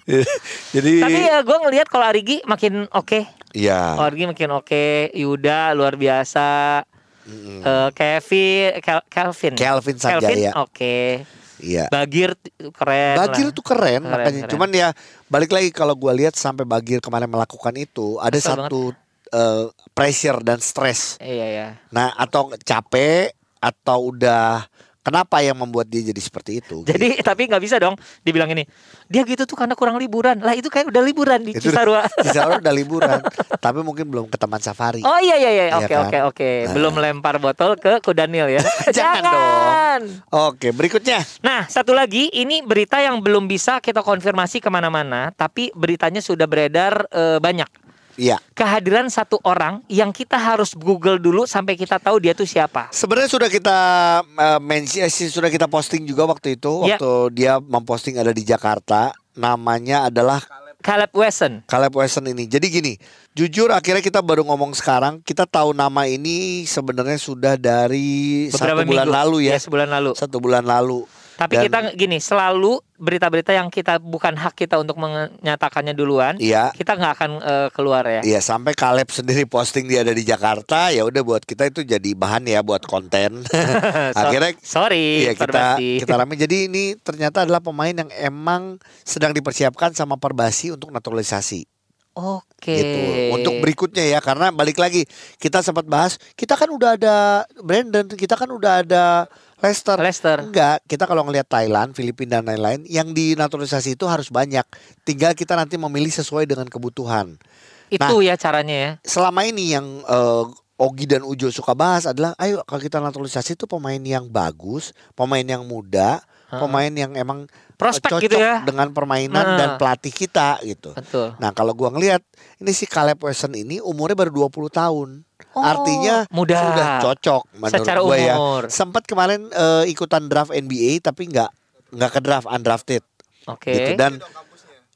Jadi 0.74 0.92
Tapi 1.00 1.18
ya 1.20 1.38
gue 1.40 1.58
ngelihat 1.62 1.86
kalau 1.88 2.06
Arigi 2.06 2.40
makin 2.44 2.88
oke. 2.90 3.24
Iya. 3.52 4.00
Oh, 4.00 4.06
Arigi 4.06 4.26
makin 4.26 4.50
oke. 4.52 5.12
Yuda 5.12 5.72
luar 5.72 5.94
biasa. 5.94 6.82
Eh, 7.22 7.88
Kevin, 7.94 8.82
Kel- 8.82 9.06
Kelvin. 9.06 9.54
Kelvin 9.54 9.96
Sanjaya. 9.96 10.50
oke. 10.58 11.22
Iya. 11.62 11.86
Bagir 11.86 12.34
keren. 12.74 13.14
Bagir 13.14 13.46
lah. 13.48 13.54
tuh 13.54 13.62
keren, 13.64 14.02
Keren, 14.02 14.10
makanya. 14.10 14.40
keren. 14.42 14.50
Cuman 14.50 14.70
ya 14.74 14.88
balik 15.30 15.54
lagi 15.54 15.70
kalau 15.70 15.94
gua 15.94 16.10
lihat 16.10 16.34
sampai 16.34 16.66
Bagir 16.66 16.98
kemarin 16.98 17.30
melakukan 17.30 17.70
itu 17.78 18.18
ada 18.18 18.34
Kesel 18.34 18.66
satu 18.66 18.90
eh, 19.30 19.70
pressure 19.94 20.42
dan 20.42 20.58
stres. 20.58 21.22
Iya 21.22 21.46
ya. 21.46 21.68
Nah, 21.94 22.10
atau 22.18 22.50
capek 22.58 23.30
atau 23.62 24.10
udah 24.10 24.66
kenapa 25.02 25.42
yang 25.42 25.58
membuat 25.58 25.90
dia 25.90 26.00
jadi 26.00 26.18
seperti 26.22 26.62
itu? 26.62 26.86
Jadi 26.86 27.20
tapi 27.20 27.50
nggak 27.50 27.62
bisa 27.62 27.76
dong 27.82 27.98
dibilang 28.22 28.48
ini. 28.54 28.64
Dia 29.10 29.26
gitu 29.26 29.44
tuh 29.44 29.58
karena 29.58 29.74
kurang 29.74 29.98
liburan. 29.98 30.40
Lah 30.40 30.54
itu 30.56 30.70
kayak 30.70 30.88
udah 30.88 31.02
liburan 31.02 31.42
di 31.42 31.52
Itu 31.52 31.68
Cisarua. 31.68 32.06
Cisarua 32.24 32.62
udah 32.62 32.74
liburan, 32.74 33.18
tapi 33.64 33.82
mungkin 33.82 34.08
belum 34.08 34.26
ke 34.30 34.38
taman 34.38 34.62
safari. 34.62 35.02
Oh 35.02 35.18
iya 35.20 35.36
iya 35.36 35.50
iya. 35.50 35.64
Iya 35.74 35.76
Oke 35.82 35.94
kan? 35.94 36.02
oke 36.06 36.18
oke. 36.32 36.50
Nah. 36.50 36.72
Belum 36.72 36.94
lempar 36.96 37.36
botol 37.42 37.76
ke 37.76 37.98
Kudanil 38.00 38.56
ya. 38.56 38.62
Jangan 38.96 39.22
dong. 39.26 40.02
Oke, 40.32 40.70
berikutnya. 40.72 41.20
Nah, 41.44 41.66
satu 41.68 41.92
lagi, 41.92 42.30
ini 42.32 42.62
berita 42.64 43.02
yang 43.02 43.20
belum 43.20 43.50
bisa 43.50 43.82
kita 43.82 44.00
konfirmasi 44.00 44.62
ke 44.62 44.70
mana-mana, 44.72 45.34
tapi 45.34 45.68
beritanya 45.76 46.22
sudah 46.22 46.46
beredar 46.46 47.04
eh, 47.12 47.38
banyak. 47.42 47.81
Iya. 48.16 48.36
Kehadiran 48.52 49.08
satu 49.08 49.40
orang 49.42 49.80
yang 49.88 50.12
kita 50.12 50.36
harus 50.36 50.76
Google 50.76 51.16
dulu 51.16 51.48
sampai 51.48 51.74
kita 51.74 51.96
tahu 51.96 52.20
dia 52.20 52.36
tuh 52.36 52.44
siapa. 52.44 52.92
Sebenarnya 52.92 53.30
sudah 53.32 53.48
kita 53.48 53.78
uh, 54.24 54.60
mention 54.60 55.08
sih 55.08 55.32
sudah 55.32 55.48
kita 55.48 55.64
posting 55.68 56.04
juga 56.04 56.28
waktu 56.28 56.60
itu 56.60 56.84
Iya. 56.84 57.00
waktu 57.00 57.12
dia 57.32 57.52
memposting 57.58 58.20
ada 58.20 58.30
di 58.36 58.44
Jakarta 58.44 59.16
namanya 59.32 60.12
adalah 60.12 60.44
Caleb 60.82 61.14
Wesson. 61.14 61.62
Caleb 61.70 61.94
Wesson 61.94 62.26
ini. 62.26 62.50
Jadi 62.50 62.66
gini, 62.66 62.92
jujur 63.38 63.70
akhirnya 63.70 64.02
kita 64.02 64.18
baru 64.18 64.42
ngomong 64.42 64.74
sekarang, 64.74 65.22
kita 65.22 65.46
tahu 65.46 65.70
nama 65.70 66.10
ini 66.10 66.66
sebenarnya 66.66 67.22
sudah 67.22 67.54
dari 67.54 68.50
satu 68.50 68.82
bulan 68.82 69.06
minggu. 69.06 69.14
lalu 69.14 69.36
ya. 69.46 69.62
sebulan 69.62 69.88
lalu. 69.88 70.10
Satu 70.18 70.42
bulan 70.42 70.66
lalu. 70.66 71.06
Tapi 71.34 71.54
Dan- 71.54 71.64
kita 71.64 71.78
gini, 71.92 72.18
selalu 72.18 72.76
berita-berita 72.94 73.50
yang 73.50 73.66
kita 73.66 73.98
bukan 73.98 74.32
hak 74.32 74.54
kita 74.54 74.76
untuk 74.76 74.94
menyatakannya 74.94 75.90
duluan, 75.90 76.36
Iya. 76.36 76.70
kita 76.72 76.94
nggak 76.94 77.12
akan 77.12 77.30
eh, 77.38 77.68
keluar 77.70 78.04
ya. 78.04 78.22
Iya 78.22 78.38
sampai 78.38 78.72
Caleb 78.72 79.08
sendiri 79.08 79.42
posting 79.44 79.84
dia 79.84 80.00
ada 80.00 80.10
di 80.10 80.22
Jakarta 80.22 80.88
ya 80.88 81.02
udah 81.02 81.20
buat 81.20 81.42
kita 81.42 81.66
itu 81.66 81.82
jadi 81.82 82.10
bahan 82.12 82.44
ya 82.44 82.60
buat 82.60 82.82
konten. 82.82 83.42
So- 84.14 84.22
akhirnya 84.22 84.54
sorry, 84.58 85.26
Iya 85.26 85.32
kita 85.34 85.46
Perbasi. 85.74 85.88
kita 85.98 86.14
rame. 86.14 86.34
Jadi 86.36 86.56
ini 86.66 86.84
ternyata 86.96 87.42
adalah 87.42 87.58
pemain 87.58 87.92
yang 87.92 88.10
emang 88.14 88.76
sedang 89.02 89.32
dipersiapkan 89.32 89.92
sama 89.92 90.14
Perbasi 90.14 90.70
untuk 90.70 90.88
naturalisasi. 90.88 91.66
Oke. 92.12 92.76
gitu. 92.76 92.98
Untuk 93.32 93.54
berikutnya 93.58 94.04
ya 94.06 94.20
karena 94.20 94.52
balik 94.52 94.76
lagi 94.76 95.08
kita 95.40 95.64
sempat 95.64 95.82
bahas 95.82 96.20
kita 96.36 96.54
kan 96.54 96.68
udah 96.68 96.94
ada 96.94 97.16
Brandon, 97.58 98.04
kita 98.06 98.36
kan 98.36 98.46
udah 98.46 98.84
ada 98.84 99.24
Leicester. 99.62 99.96
Leicester. 99.96 100.36
Enggak, 100.42 100.82
kita 100.90 101.06
kalau 101.06 101.22
ngelihat 101.22 101.46
Thailand, 101.46 101.94
Filipina 101.94 102.42
dan 102.42 102.50
lain-lain 102.50 102.82
yang 102.90 103.14
dinaturalisasi 103.14 103.94
itu 103.94 104.10
harus 104.10 104.28
banyak. 104.28 104.66
Tinggal 105.06 105.38
kita 105.38 105.54
nanti 105.54 105.78
memilih 105.78 106.10
sesuai 106.10 106.50
dengan 106.50 106.66
kebutuhan. 106.66 107.38
Itu 107.86 108.20
ya 108.26 108.34
caranya 108.34 108.74
ya. 108.74 108.90
Selama 109.06 109.46
ini 109.46 109.70
yang 109.70 109.86
eh, 110.02 110.44
Ogi 110.82 111.06
dan 111.06 111.22
Ujo 111.22 111.54
suka 111.54 111.78
bahas 111.78 112.10
adalah 112.10 112.34
ayo 112.42 112.66
kalau 112.66 112.82
kita 112.82 112.98
naturalisasi 112.98 113.54
itu 113.54 113.70
pemain 113.70 114.02
yang 114.02 114.26
bagus, 114.26 114.90
pemain 115.14 115.46
yang 115.46 115.62
muda, 115.62 116.18
pemain 116.50 116.90
yang 116.90 117.14
emang 117.14 117.46
Prospek 117.82 118.08
cocok 118.08 118.20
gitu 118.22 118.36
ya. 118.36 118.62
dengan 118.62 118.88
permainan 118.88 119.44
Nah. 119.44 119.56
dan 119.56 119.68
pelatih 119.74 120.10
kita 120.10 120.62
gitu. 120.62 120.92
Betul. 120.92 121.34
Nah 121.36 121.50
kalau 121.50 121.72
gua 121.72 121.90
ngelihat 121.90 122.22
ini 122.56 122.70
si 122.70 122.84
Caleb 122.84 123.18
Wesson 123.18 123.52
ini 123.52 123.78
umurnya 123.78 124.14
baru 124.16 124.46
20 124.46 124.70
tahun. 124.70 125.08
Oh, 125.52 125.60
Artinya 125.60 126.24
muda. 126.30 126.56
sudah 126.56 126.86
cocok 127.02 127.42
menurut 127.52 127.74
Secara 127.76 127.98
gua 128.00 128.16
ya. 128.16 128.36
Sempat 128.68 129.02
kemarin 129.02 129.46
eh, 129.48 129.84
ikutan 129.86 130.24
draft 130.24 130.48
NBA 130.48 131.02
tapi 131.02 131.26
nggak 131.26 131.50
nggak 131.92 132.10
ke 132.10 132.20
draft 132.20 132.46
undrafted 132.46 133.04
Oke. 133.44 133.68
gitu 133.68 133.90
dan 133.94 134.16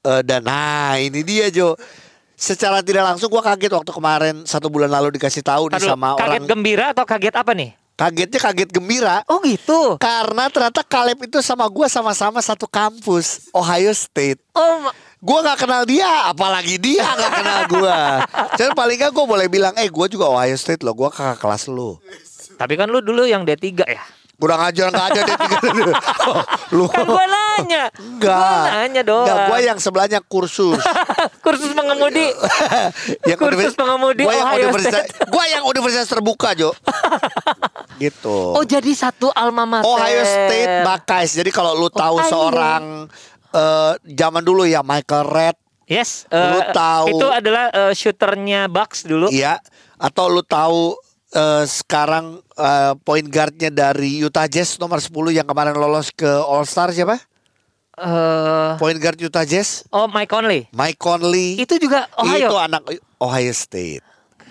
eh, 0.02 0.22
dan 0.22 0.40
nah 0.40 0.96
ini 0.96 1.20
dia 1.20 1.50
Jo. 1.50 1.76
secara 2.32 2.80
tidak 2.80 3.00
langsung 3.06 3.28
gue 3.28 3.40
kaget 3.40 3.72
waktu 3.72 3.88
kemarin 3.90 4.44
satu 4.44 4.68
bulan 4.68 4.88
lalu 4.88 5.08
dikasih 5.10 5.40
tahu 5.40 5.72
nih 5.72 5.80
sama 5.82 6.14
kaget 6.14 6.20
orang 6.22 6.44
gembira 6.44 6.86
atau 6.92 7.04
kaget 7.04 7.32
apa 7.32 7.52
nih? 7.52 7.72
Kagetnya 7.96 8.38
kaget 8.38 8.70
gembira 8.70 9.24
Oh 9.26 9.40
gitu. 9.40 9.96
karena 9.96 10.52
ternyata 10.52 10.84
Caleb 10.84 11.24
itu 11.24 11.40
sama 11.40 11.64
gue 11.66 11.88
sama-sama 11.88 12.38
satu 12.44 12.68
kampus 12.68 13.48
Ohio 13.56 13.90
State 13.96 14.38
Oh 14.52 14.92
Gue 15.16 15.42
gak 15.42 15.64
kenal 15.64 15.82
dia, 15.88 16.28
apalagi 16.28 16.76
dia 16.76 17.02
gak 17.02 17.32
kenal 17.40 17.60
gue. 17.66 17.98
Jadi 18.60 18.70
paling 18.76 19.00
gak 19.00 19.10
gue 19.16 19.24
boleh 19.24 19.48
bilang, 19.48 19.72
eh 19.74 19.88
gue 19.88 20.06
juga 20.12 20.28
Ohio 20.28 20.54
State 20.54 20.84
loh, 20.84 20.92
gue 20.92 21.08
kakak 21.08 21.40
kelas 21.40 21.72
lu. 21.72 21.96
tapi 22.60 22.76
kan 22.76 22.86
lu 22.86 23.00
dulu 23.00 23.24
yang 23.24 23.42
D3 23.42 23.64
ya. 23.88 24.04
Kurang 24.36 24.60
ajar 24.68 24.92
gak 24.92 25.16
ada 25.16 25.20
dia 25.24 25.36
tiga 25.40 25.56
oh, 26.28 26.44
Lu 26.76 26.84
Kan 26.92 27.08
gue 27.08 27.24
nanya. 27.24 27.88
Enggak. 27.96 28.36
Gua 28.36 28.68
nanya 28.68 29.00
doang. 29.00 29.24
Enggak, 29.24 29.48
gue 29.48 29.58
yang 29.64 29.78
sebelahnya 29.80 30.20
kursus. 30.20 30.76
Kursus 31.44 31.72
pengemudi. 31.72 32.28
yang 33.32 33.38
Kursus 33.40 33.72
pengemudi 33.72 34.28
gua 34.28 34.36
yang 34.36 34.48
Ohio 34.52 34.66
universitas, 34.68 35.04
State. 35.08 35.32
gua 35.32 35.44
yang 35.48 35.64
universitas 35.64 36.08
terbuka, 36.12 36.52
Jo. 36.52 36.76
Gitu. 37.98 38.52
Oh 38.52 38.62
jadi 38.62 38.88
satu 38.90 39.28
alma 39.30 39.64
mater. 39.64 39.86
Ohio 39.86 40.22
State 40.22 40.74
Buckeyes. 40.82 41.32
Jadi 41.34 41.50
kalau 41.50 41.74
lu 41.74 41.88
tahu 41.88 42.16
Ohio. 42.16 42.28
seorang 42.28 42.82
eh, 43.50 43.92
zaman 44.12 44.42
dulu 44.42 44.64
ya 44.64 44.80
Michael 44.80 45.26
Red, 45.26 45.56
Yes. 45.86 46.26
Lu 46.26 46.38
eh, 46.58 46.70
tahu- 46.70 47.14
Itu 47.14 47.26
adalah 47.28 47.70
eh, 47.70 47.92
shooternya 47.92 48.66
Bucks 48.66 49.02
dulu. 49.02 49.30
iya. 49.30 49.62
Atau 49.96 50.26
lu 50.26 50.42
tahu 50.42 50.98
eh, 51.30 51.62
sekarang 51.62 52.38
eh, 52.52 52.92
point 53.00 53.24
guardnya 53.24 53.70
dari 53.70 54.18
Utah 54.18 54.44
Jazz 54.44 54.76
nomor 54.76 54.98
10 54.98 55.10
yang 55.32 55.46
kemarin 55.46 55.72
lolos 55.72 56.10
ke 56.10 56.26
All 56.26 56.64
Star 56.64 56.90
siapa? 56.90 57.16
Eh, 57.96 58.70
Point 58.76 59.00
guard 59.00 59.16
Utah 59.16 59.40
Jazz, 59.42 59.88
oh 59.88 60.04
Mike 60.04 60.28
Conley. 60.28 60.68
Mike 60.68 61.00
Conley. 61.00 61.56
Itu 61.56 61.80
juga 61.80 62.04
Ohio. 62.12 62.52
Itu 62.52 62.56
anak 62.60 62.82
Ohio 63.16 63.52
State. 63.56 64.04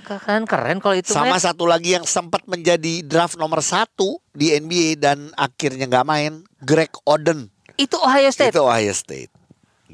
Kan 0.06 0.46
keren 0.46 0.78
kalau 0.78 0.96
itu. 0.96 1.12
Sama 1.12 1.36
satu 1.42 1.66
lagi 1.66 1.98
yang 1.98 2.06
sempat 2.06 2.46
menjadi 2.46 3.02
draft 3.02 3.36
nomor 3.36 3.66
satu 3.66 4.22
di 4.32 4.54
NBA 4.54 5.02
dan 5.02 5.34
akhirnya 5.34 5.90
nggak 5.90 6.08
main, 6.08 6.46
Greg 6.62 6.94
Oden. 7.04 7.50
Itu 7.76 8.00
Ohio 8.00 8.32
State. 8.32 8.56
Itu 8.56 8.64
Ohio 8.64 8.94
State. 8.96 9.35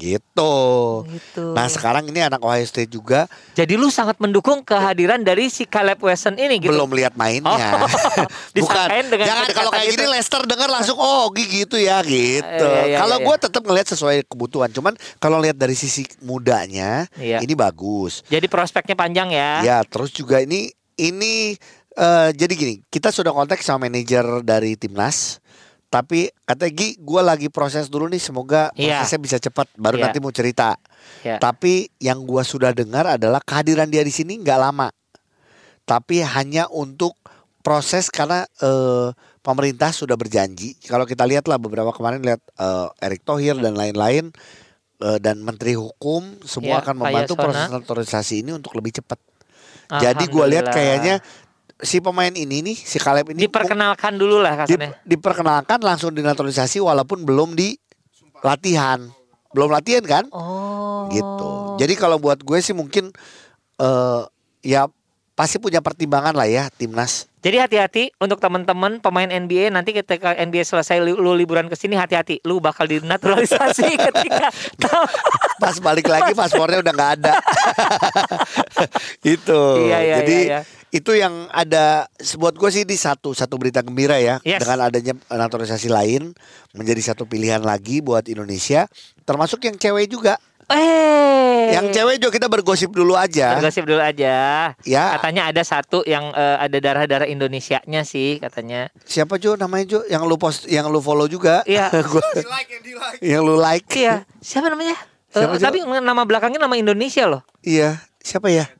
Gitu. 0.02 0.54
Gitu. 1.06 1.44
Nah 1.54 1.70
sekarang 1.70 2.10
ini 2.10 2.18
anak 2.18 2.42
Ohio 2.42 2.66
State 2.66 2.90
juga 2.90 3.30
Jadi 3.54 3.78
lu 3.78 3.86
sangat 3.86 4.18
mendukung 4.18 4.66
kehadiran 4.66 5.22
dari 5.22 5.46
si 5.46 5.62
Caleb 5.62 6.02
Wesson 6.02 6.34
ini 6.34 6.58
gitu. 6.58 6.74
belum 6.74 6.90
lihat 6.90 7.14
mainnya. 7.14 7.78
Oh, 7.78 7.86
Bukan. 8.58 8.88
dengan 9.06 9.26
Jangan 9.30 9.46
kalau 9.54 9.70
kayak 9.70 9.86
gitu. 9.88 10.02
gini 10.02 10.06
Leicester 10.10 10.42
dengar 10.42 10.66
langsung 10.66 10.98
oh 10.98 11.30
gitu 11.30 11.78
ya 11.78 12.02
gitu. 12.02 12.66
Iya, 12.66 12.82
iya, 12.90 12.98
kalau 12.98 13.22
iya, 13.22 13.26
gue 13.30 13.36
tetap 13.38 13.62
ngelihat 13.62 13.88
sesuai 13.94 14.16
kebutuhan. 14.26 14.70
Cuman 14.74 14.98
kalau 15.22 15.38
lihat 15.38 15.54
dari 15.54 15.78
sisi 15.78 16.02
mudanya 16.20 17.06
Iya. 17.14 17.38
ini 17.38 17.54
bagus. 17.54 18.26
Jadi 18.26 18.50
prospeknya 18.50 18.98
panjang 18.98 19.30
ya. 19.30 19.62
Ya, 19.62 19.78
terus 19.86 20.10
juga 20.10 20.42
ini 20.42 20.72
ini 20.98 21.54
eh, 21.92 22.30
jadi 22.32 22.52
gini, 22.56 22.74
kita 22.88 23.12
sudah 23.12 23.36
kontak 23.36 23.60
sama 23.60 23.84
manajer 23.84 24.24
dari 24.40 24.74
timnas. 24.74 25.41
Tapi 25.92 26.32
kata 26.48 26.72
Gi, 26.72 26.96
gue 26.96 27.20
lagi 27.20 27.52
proses 27.52 27.92
dulu 27.92 28.08
nih, 28.08 28.16
semoga 28.16 28.72
Iya. 28.72 29.04
prosesnya 29.04 29.20
bisa 29.20 29.36
cepat. 29.36 29.68
Baru 29.76 30.00
Iya. 30.00 30.08
nanti 30.08 30.24
mau 30.24 30.32
cerita. 30.32 30.72
Ya. 31.20 31.36
Tapi 31.36 31.92
yang 32.00 32.24
gua 32.24 32.40
sudah 32.40 32.72
dengar 32.72 33.04
adalah 33.04 33.44
kehadiran 33.44 33.84
dia 33.92 34.00
di 34.00 34.08
sini 34.08 34.40
nggak 34.40 34.56
lama. 34.56 34.88
Tapi 35.84 36.24
hanya 36.24 36.64
untuk 36.72 37.12
proses 37.60 38.08
karena 38.08 38.48
eh, 38.64 39.12
pemerintah 39.44 39.92
sudah 39.92 40.16
berjanji. 40.16 40.80
Kalau 40.88 41.04
kita 41.04 41.28
lihat 41.28 41.44
lah 41.44 41.60
beberapa 41.60 41.92
kemarin 41.92 42.24
lihat 42.24 42.40
eh, 42.56 42.88
Erick 43.04 43.28
Thohir 43.28 43.60
dan 43.60 43.76
lain-lain 43.76 44.32
eh, 44.98 45.18
dan 45.20 45.44
Menteri 45.44 45.76
Hukum 45.76 46.40
semua 46.46 46.80
Ya, 46.80 46.82
akan 46.82 47.04
membantu 47.04 47.36
proses 47.36 47.68
naturalisasi 47.68 48.40
ini 48.40 48.56
untuk 48.56 48.72
lebih 48.72 48.96
cepat. 48.96 49.20
Jadi 49.92 50.24
gua 50.32 50.48
lihat 50.48 50.72
kayaknya 50.72 51.20
si 51.82 51.98
pemain 51.98 52.30
ini 52.30 52.62
nih 52.62 52.76
si 52.78 53.02
Caleb 53.02 53.34
ini 53.34 53.50
diperkenalkan 53.50 54.14
dulu 54.14 54.38
lah 54.38 54.54
di- 54.64 54.78
kasarnya. 54.78 55.02
diperkenalkan 55.02 55.82
langsung 55.82 56.14
dinaturalisasi 56.14 56.78
walaupun 56.78 57.26
belum 57.26 57.58
di 57.58 57.74
latihan. 58.40 59.02
Belum 59.52 59.68
latihan 59.68 60.00
kan? 60.06 60.24
Oh. 60.32 61.10
gitu. 61.10 61.76
Jadi 61.82 61.94
kalau 61.98 62.16
buat 62.16 62.40
gue 62.40 62.58
sih 62.62 62.72
mungkin 62.72 63.10
eh 63.76 64.22
ya 64.62 64.86
pasti 65.32 65.58
punya 65.58 65.82
pertimbangan 65.82 66.32
lah 66.38 66.46
ya 66.46 66.70
timnas. 66.70 67.26
Jadi 67.42 67.58
hati-hati 67.58 68.14
untuk 68.22 68.38
teman-teman 68.38 69.02
pemain 69.02 69.26
NBA 69.26 69.74
nanti 69.74 69.90
ketika 69.90 70.30
NBA 70.38 70.62
selesai 70.62 71.02
lu, 71.02 71.18
lu 71.18 71.34
liburan 71.34 71.66
ke 71.66 71.74
sini 71.74 71.98
hati-hati 71.98 72.38
lu 72.46 72.62
bakal 72.62 72.86
dinaturalisasi 72.86 73.98
ketika 74.06 74.54
Pas 75.62 75.76
balik 75.82 76.06
lagi 76.06 76.38
paspornya 76.38 76.78
udah 76.78 76.92
nggak 76.94 77.12
ada. 77.18 77.34
itu. 79.34 79.60
Iya, 79.82 79.98
iya, 79.98 80.14
Jadi 80.18 80.36
iya, 80.40 80.58
iya. 80.58 80.60
itu 80.88 81.12
yang 81.12 81.48
ada 81.48 82.04
buat 82.36 82.52
gue 82.52 82.70
sih 82.70 82.84
di 82.84 82.94
satu 82.94 83.32
satu 83.32 83.56
berita 83.56 83.80
gembira 83.80 84.16
ya 84.16 84.36
Yes. 84.42 84.60
dengan 84.60 84.84
adanya 84.84 85.14
naturalisasi 85.26 85.88
lain 85.88 86.36
menjadi 86.72 87.00
satu 87.06 87.24
pilihan 87.24 87.60
lagi 87.60 87.98
buat 87.98 88.26
Indonesia 88.26 88.84
termasuk 89.22 89.62
yang 89.62 89.74
cewek 89.74 90.06
juga. 90.06 90.36
eh 90.68 91.72
Yang 91.72 91.86
cewek 91.94 92.16
juga 92.18 92.32
kita 92.32 92.46
bergosip 92.46 92.90
dulu 92.90 93.12
aja. 93.12 93.56
Bergosip 93.56 93.84
dulu 93.84 93.98
aja. 93.98 94.34
Ya. 94.82 95.04
Katanya 95.16 95.48
ada 95.48 95.62
satu 95.62 96.04
yang 96.04 96.28
eh, 96.30 96.56
ada 96.58 96.76
darah-darah 96.76 97.24
Indonesianya 97.24 98.02
sih 98.02 98.36
katanya. 98.38 98.88
Siapa 99.02 99.36
Jo 99.36 99.54
namanya 99.54 99.84
Jo 99.86 99.98
yang 100.06 100.24
lu 100.24 100.36
post 100.36 100.64
yang 100.66 100.88
lu 100.88 101.00
follow 101.00 101.24
juga? 101.24 101.64
Iya. 101.64 101.88
Gua- 102.12 102.24
yang 103.20 103.42
lu 103.42 103.56
like. 103.56 103.88
Iya. 103.90 104.24
Siapa 104.38 104.68
namanya? 104.68 104.96
Siapa, 105.32 105.56
Jo? 105.56 105.64
tapi 105.64 105.80
nama 105.80 106.22
belakangnya 106.22 106.60
nama 106.60 106.76
Indonesia 106.76 107.24
loh. 107.24 107.40
Iya, 107.64 107.96
siapa 108.22 108.48
ya? 108.48 108.70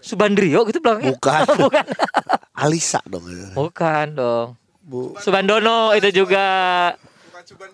Subandrio 0.00 0.62
gitu 0.70 0.78
belakangnya. 0.78 1.18
Bukan. 1.18 1.42
Bukan. 1.66 1.84
Alisa 2.54 3.02
dong. 3.10 3.26
Bukan 3.52 4.06
dong. 4.14 4.48
Bu. 4.86 5.18
Subandono 5.18 5.90
itu 5.98 6.22
juga 6.24 6.46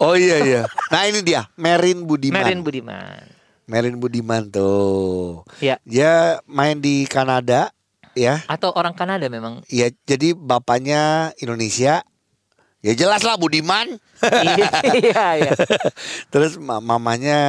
Oh 0.01 0.13
iya 0.17 0.37
iya. 0.45 0.63
Nah 0.93 1.09
ini 1.09 1.25
dia, 1.25 1.49
Merin 1.57 2.05
Budiman. 2.05 2.41
Merin 2.41 2.61
Budiman. 2.61 3.25
Merin 3.65 3.97
Budiman 3.97 4.43
tuh. 4.53 5.45
Iya. 5.65 5.81
Dia 5.87 6.43
main 6.45 6.77
di 6.77 7.09
Kanada 7.09 7.73
ya. 8.13 8.45
Atau 8.49 8.73
orang 8.77 8.93
Kanada 8.93 9.25
memang. 9.33 9.65
Ya 9.73 9.89
jadi 10.05 10.37
bapaknya 10.37 11.33
Indonesia. 11.41 12.05
Ya 12.83 12.93
jelas 12.99 13.23
lah 13.23 13.39
Budiman. 13.39 13.97
iya, 14.27 15.27
iya. 15.39 15.53
Terus 16.35 16.59
ma- 16.59 16.83
mamanya 16.83 17.41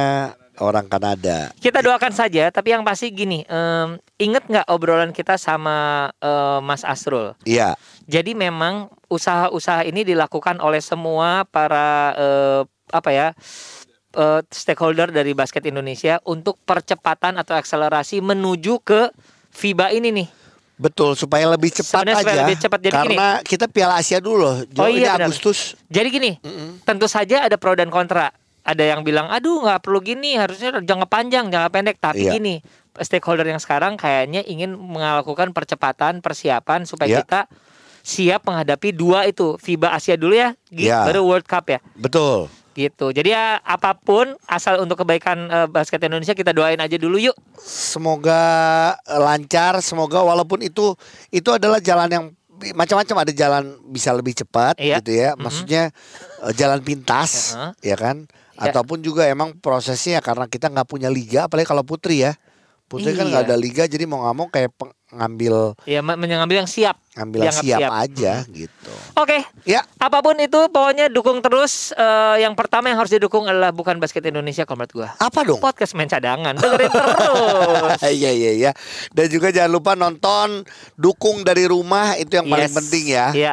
orang 0.62 0.86
Kanada. 0.86 1.50
Kita 1.58 1.82
doakan 1.82 2.12
saja, 2.14 2.50
tapi 2.54 2.70
yang 2.70 2.86
pasti 2.86 3.10
gini, 3.10 3.42
em, 3.46 3.98
inget 4.20 4.46
nggak 4.46 4.66
obrolan 4.70 5.10
kita 5.10 5.34
sama 5.34 6.10
eh, 6.22 6.58
Mas 6.62 6.86
Asrul? 6.86 7.34
Iya. 7.42 7.74
Jadi 8.06 8.36
memang 8.36 8.92
usaha-usaha 9.10 9.82
ini 9.88 10.04
dilakukan 10.04 10.60
oleh 10.60 10.78
semua 10.78 11.42
para 11.48 12.14
eh, 12.14 12.60
apa 12.92 13.10
ya 13.10 13.28
eh, 14.14 14.40
stakeholder 14.52 15.10
dari 15.10 15.34
basket 15.34 15.64
Indonesia 15.66 16.20
untuk 16.28 16.60
percepatan 16.62 17.40
atau 17.40 17.56
akselerasi 17.58 18.22
menuju 18.22 18.78
ke 18.84 19.10
FIBA 19.50 19.94
ini 19.96 20.10
nih. 20.22 20.28
Betul 20.74 21.14
supaya 21.14 21.46
lebih 21.54 21.70
cepat 21.70 22.02
Sebenarnya 22.02 22.14
aja. 22.18 22.22
supaya 22.26 22.38
lebih 22.42 22.58
cepat. 22.58 22.78
Jadi 22.82 22.94
karena 22.98 23.28
kita 23.46 23.64
Piala 23.70 23.94
Asia 24.02 24.18
dulu 24.18 24.42
loh. 24.42 24.56
Oh 24.82 24.90
iya, 24.90 25.14
benar. 25.14 25.30
Agustus. 25.30 25.78
Jadi 25.86 26.08
gini, 26.10 26.30
tentu 26.82 27.06
saja 27.06 27.46
ada 27.46 27.54
pro 27.54 27.78
dan 27.78 27.94
kontra. 27.94 28.34
Ada 28.64 28.96
yang 28.96 29.04
bilang, 29.04 29.28
aduh 29.28 29.60
nggak 29.60 29.84
perlu 29.84 30.00
gini, 30.00 30.40
harusnya 30.40 30.80
jangka 30.80 31.04
panjang, 31.04 31.52
jangka 31.52 31.68
pendek. 31.68 31.96
Tapi 32.00 32.24
Iya. 32.24 32.32
gini, 32.34 32.64
stakeholder 32.96 33.44
yang 33.44 33.60
sekarang 33.60 33.94
kayaknya 33.94 34.40
ingin 34.40 34.72
melakukan 34.72 35.52
percepatan, 35.52 36.24
persiapan 36.24 36.88
supaya 36.88 37.08
Iya. 37.12 37.18
kita 37.20 37.40
siap 38.00 38.44
menghadapi 38.44 38.92
dua 38.92 39.24
itu, 39.24 39.56
FIBA 39.56 39.92
Asia 39.92 40.16
dulu 40.16 40.32
ya, 40.32 40.56
Gi, 40.68 40.88
Iya. 40.88 41.04
baru 41.04 41.24
World 41.24 41.44
Cup 41.44 41.68
ya, 41.68 41.80
Betul. 41.92 42.48
gitu. 42.72 43.12
Jadi 43.12 43.32
ya 43.32 43.60
apa 43.60 43.92
pun 43.94 44.32
asal 44.44 44.80
untuk 44.80 44.96
kebaikan 44.98 45.44
eh, 45.46 45.68
basket 45.68 46.00
Indonesia 46.00 46.32
kita 46.32 46.50
doain 46.50 46.80
aja 46.80 46.96
dulu 46.96 47.20
yuk. 47.20 47.36
Semoga 47.60 48.40
lancar, 49.06 49.78
semoga 49.80 50.20
walaupun 50.20 50.58
itu 50.60 50.96
itu 51.28 51.48
adalah 51.48 51.78
jalan 51.78 52.08
yang 52.08 52.24
macam-macam 52.72 53.28
ada 53.28 53.32
jalan 53.34 53.64
bisa 53.86 54.08
lebih 54.10 54.32
cepat 54.34 54.80
Iya. 54.80 54.98
gitu 54.98 55.12
ya. 55.12 55.30
Maksudnya 55.36 55.82
eh, 56.42 56.52
jalan 56.56 56.80
pintas 56.80 57.52
Heeh. 57.52 57.92
ya 57.92 57.96
kan? 57.96 58.24
Ya. 58.54 58.70
Ataupun 58.70 58.98
juga 58.98 59.24
emang 59.24 59.52
prosesnya 59.54 60.18
karena 60.18 60.46
kita 60.46 60.66
nggak 60.66 60.86
punya 60.86 61.08
liga 61.08 61.44
apalagi 61.44 61.66
kalau 61.66 61.82
putri 61.82 62.22
ya. 62.22 62.34
Putri 62.84 63.12
kan 63.12 63.24
nggak 63.24 63.42
Iya. 63.42 63.50
ada 63.50 63.56
liga 63.56 63.82
jadi 63.84 64.04
mau 64.04 64.20
nggak 64.20 64.36
mau 64.36 64.46
kayak 64.46 64.70
ngambil 65.10 65.72
Ya 65.82 65.98
me- 65.98 66.14
mengambil 66.14 66.60
yang 66.60 66.68
siap. 66.68 67.00
ngambil 67.14 67.40
yang 67.40 67.56
Dianggap 67.56 67.80
siap, 67.80 67.90
aja 67.96 68.32
gitu. 68.46 68.92
Oke, 69.16 69.38
Ya, 69.64 69.80
apa 69.96 70.20
pun 70.20 70.36
itu 70.36 70.60
pokoknya 70.68 71.08
dukung 71.08 71.40
terus. 71.40 71.90
Eh, 71.90 72.36
yang 72.38 72.52
pertama 72.52 72.86
yang 72.86 72.98
harus 72.98 73.08
didukung 73.08 73.48
adalah 73.48 73.70
bukan 73.70 73.96
basket 73.96 74.20
Indonesia 74.22 74.62
kalau 74.62 74.84
menurut 74.84 74.92
gua. 74.92 75.08
apa 75.16 75.40
dong? 75.42 75.58
Podcast 75.58 75.94
main 75.94 76.06
cadangan 76.06 76.52
dengerin 76.54 76.90
terus. 76.90 77.98
Iya 78.14 78.30
iya 78.30 78.50
iya. 78.52 78.70
Dan 79.10 79.26
juga 79.28 79.48
jangan 79.48 79.72
lupa 79.72 79.92
nonton 79.94 80.62
dukung 80.94 81.40
dari 81.40 81.64
rumah 81.64 82.14
itu 82.14 82.30
yang 82.32 82.46
paling 82.46 82.68
Yes. 82.68 82.76
penting 82.76 83.04
ya. 83.08 83.26
Iya. 83.32 83.52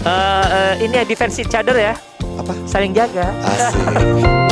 Eh, 0.00 0.46
eh, 0.48 0.74
ini 0.80 0.94
ya 0.94 1.04
defense 1.04 1.36
each 1.38 1.52
other 1.52 1.76
ya. 1.76 1.94
Apa? 2.38 2.52
Saling 2.68 2.92
jaga. 2.94 3.32
Asik. 3.42 4.46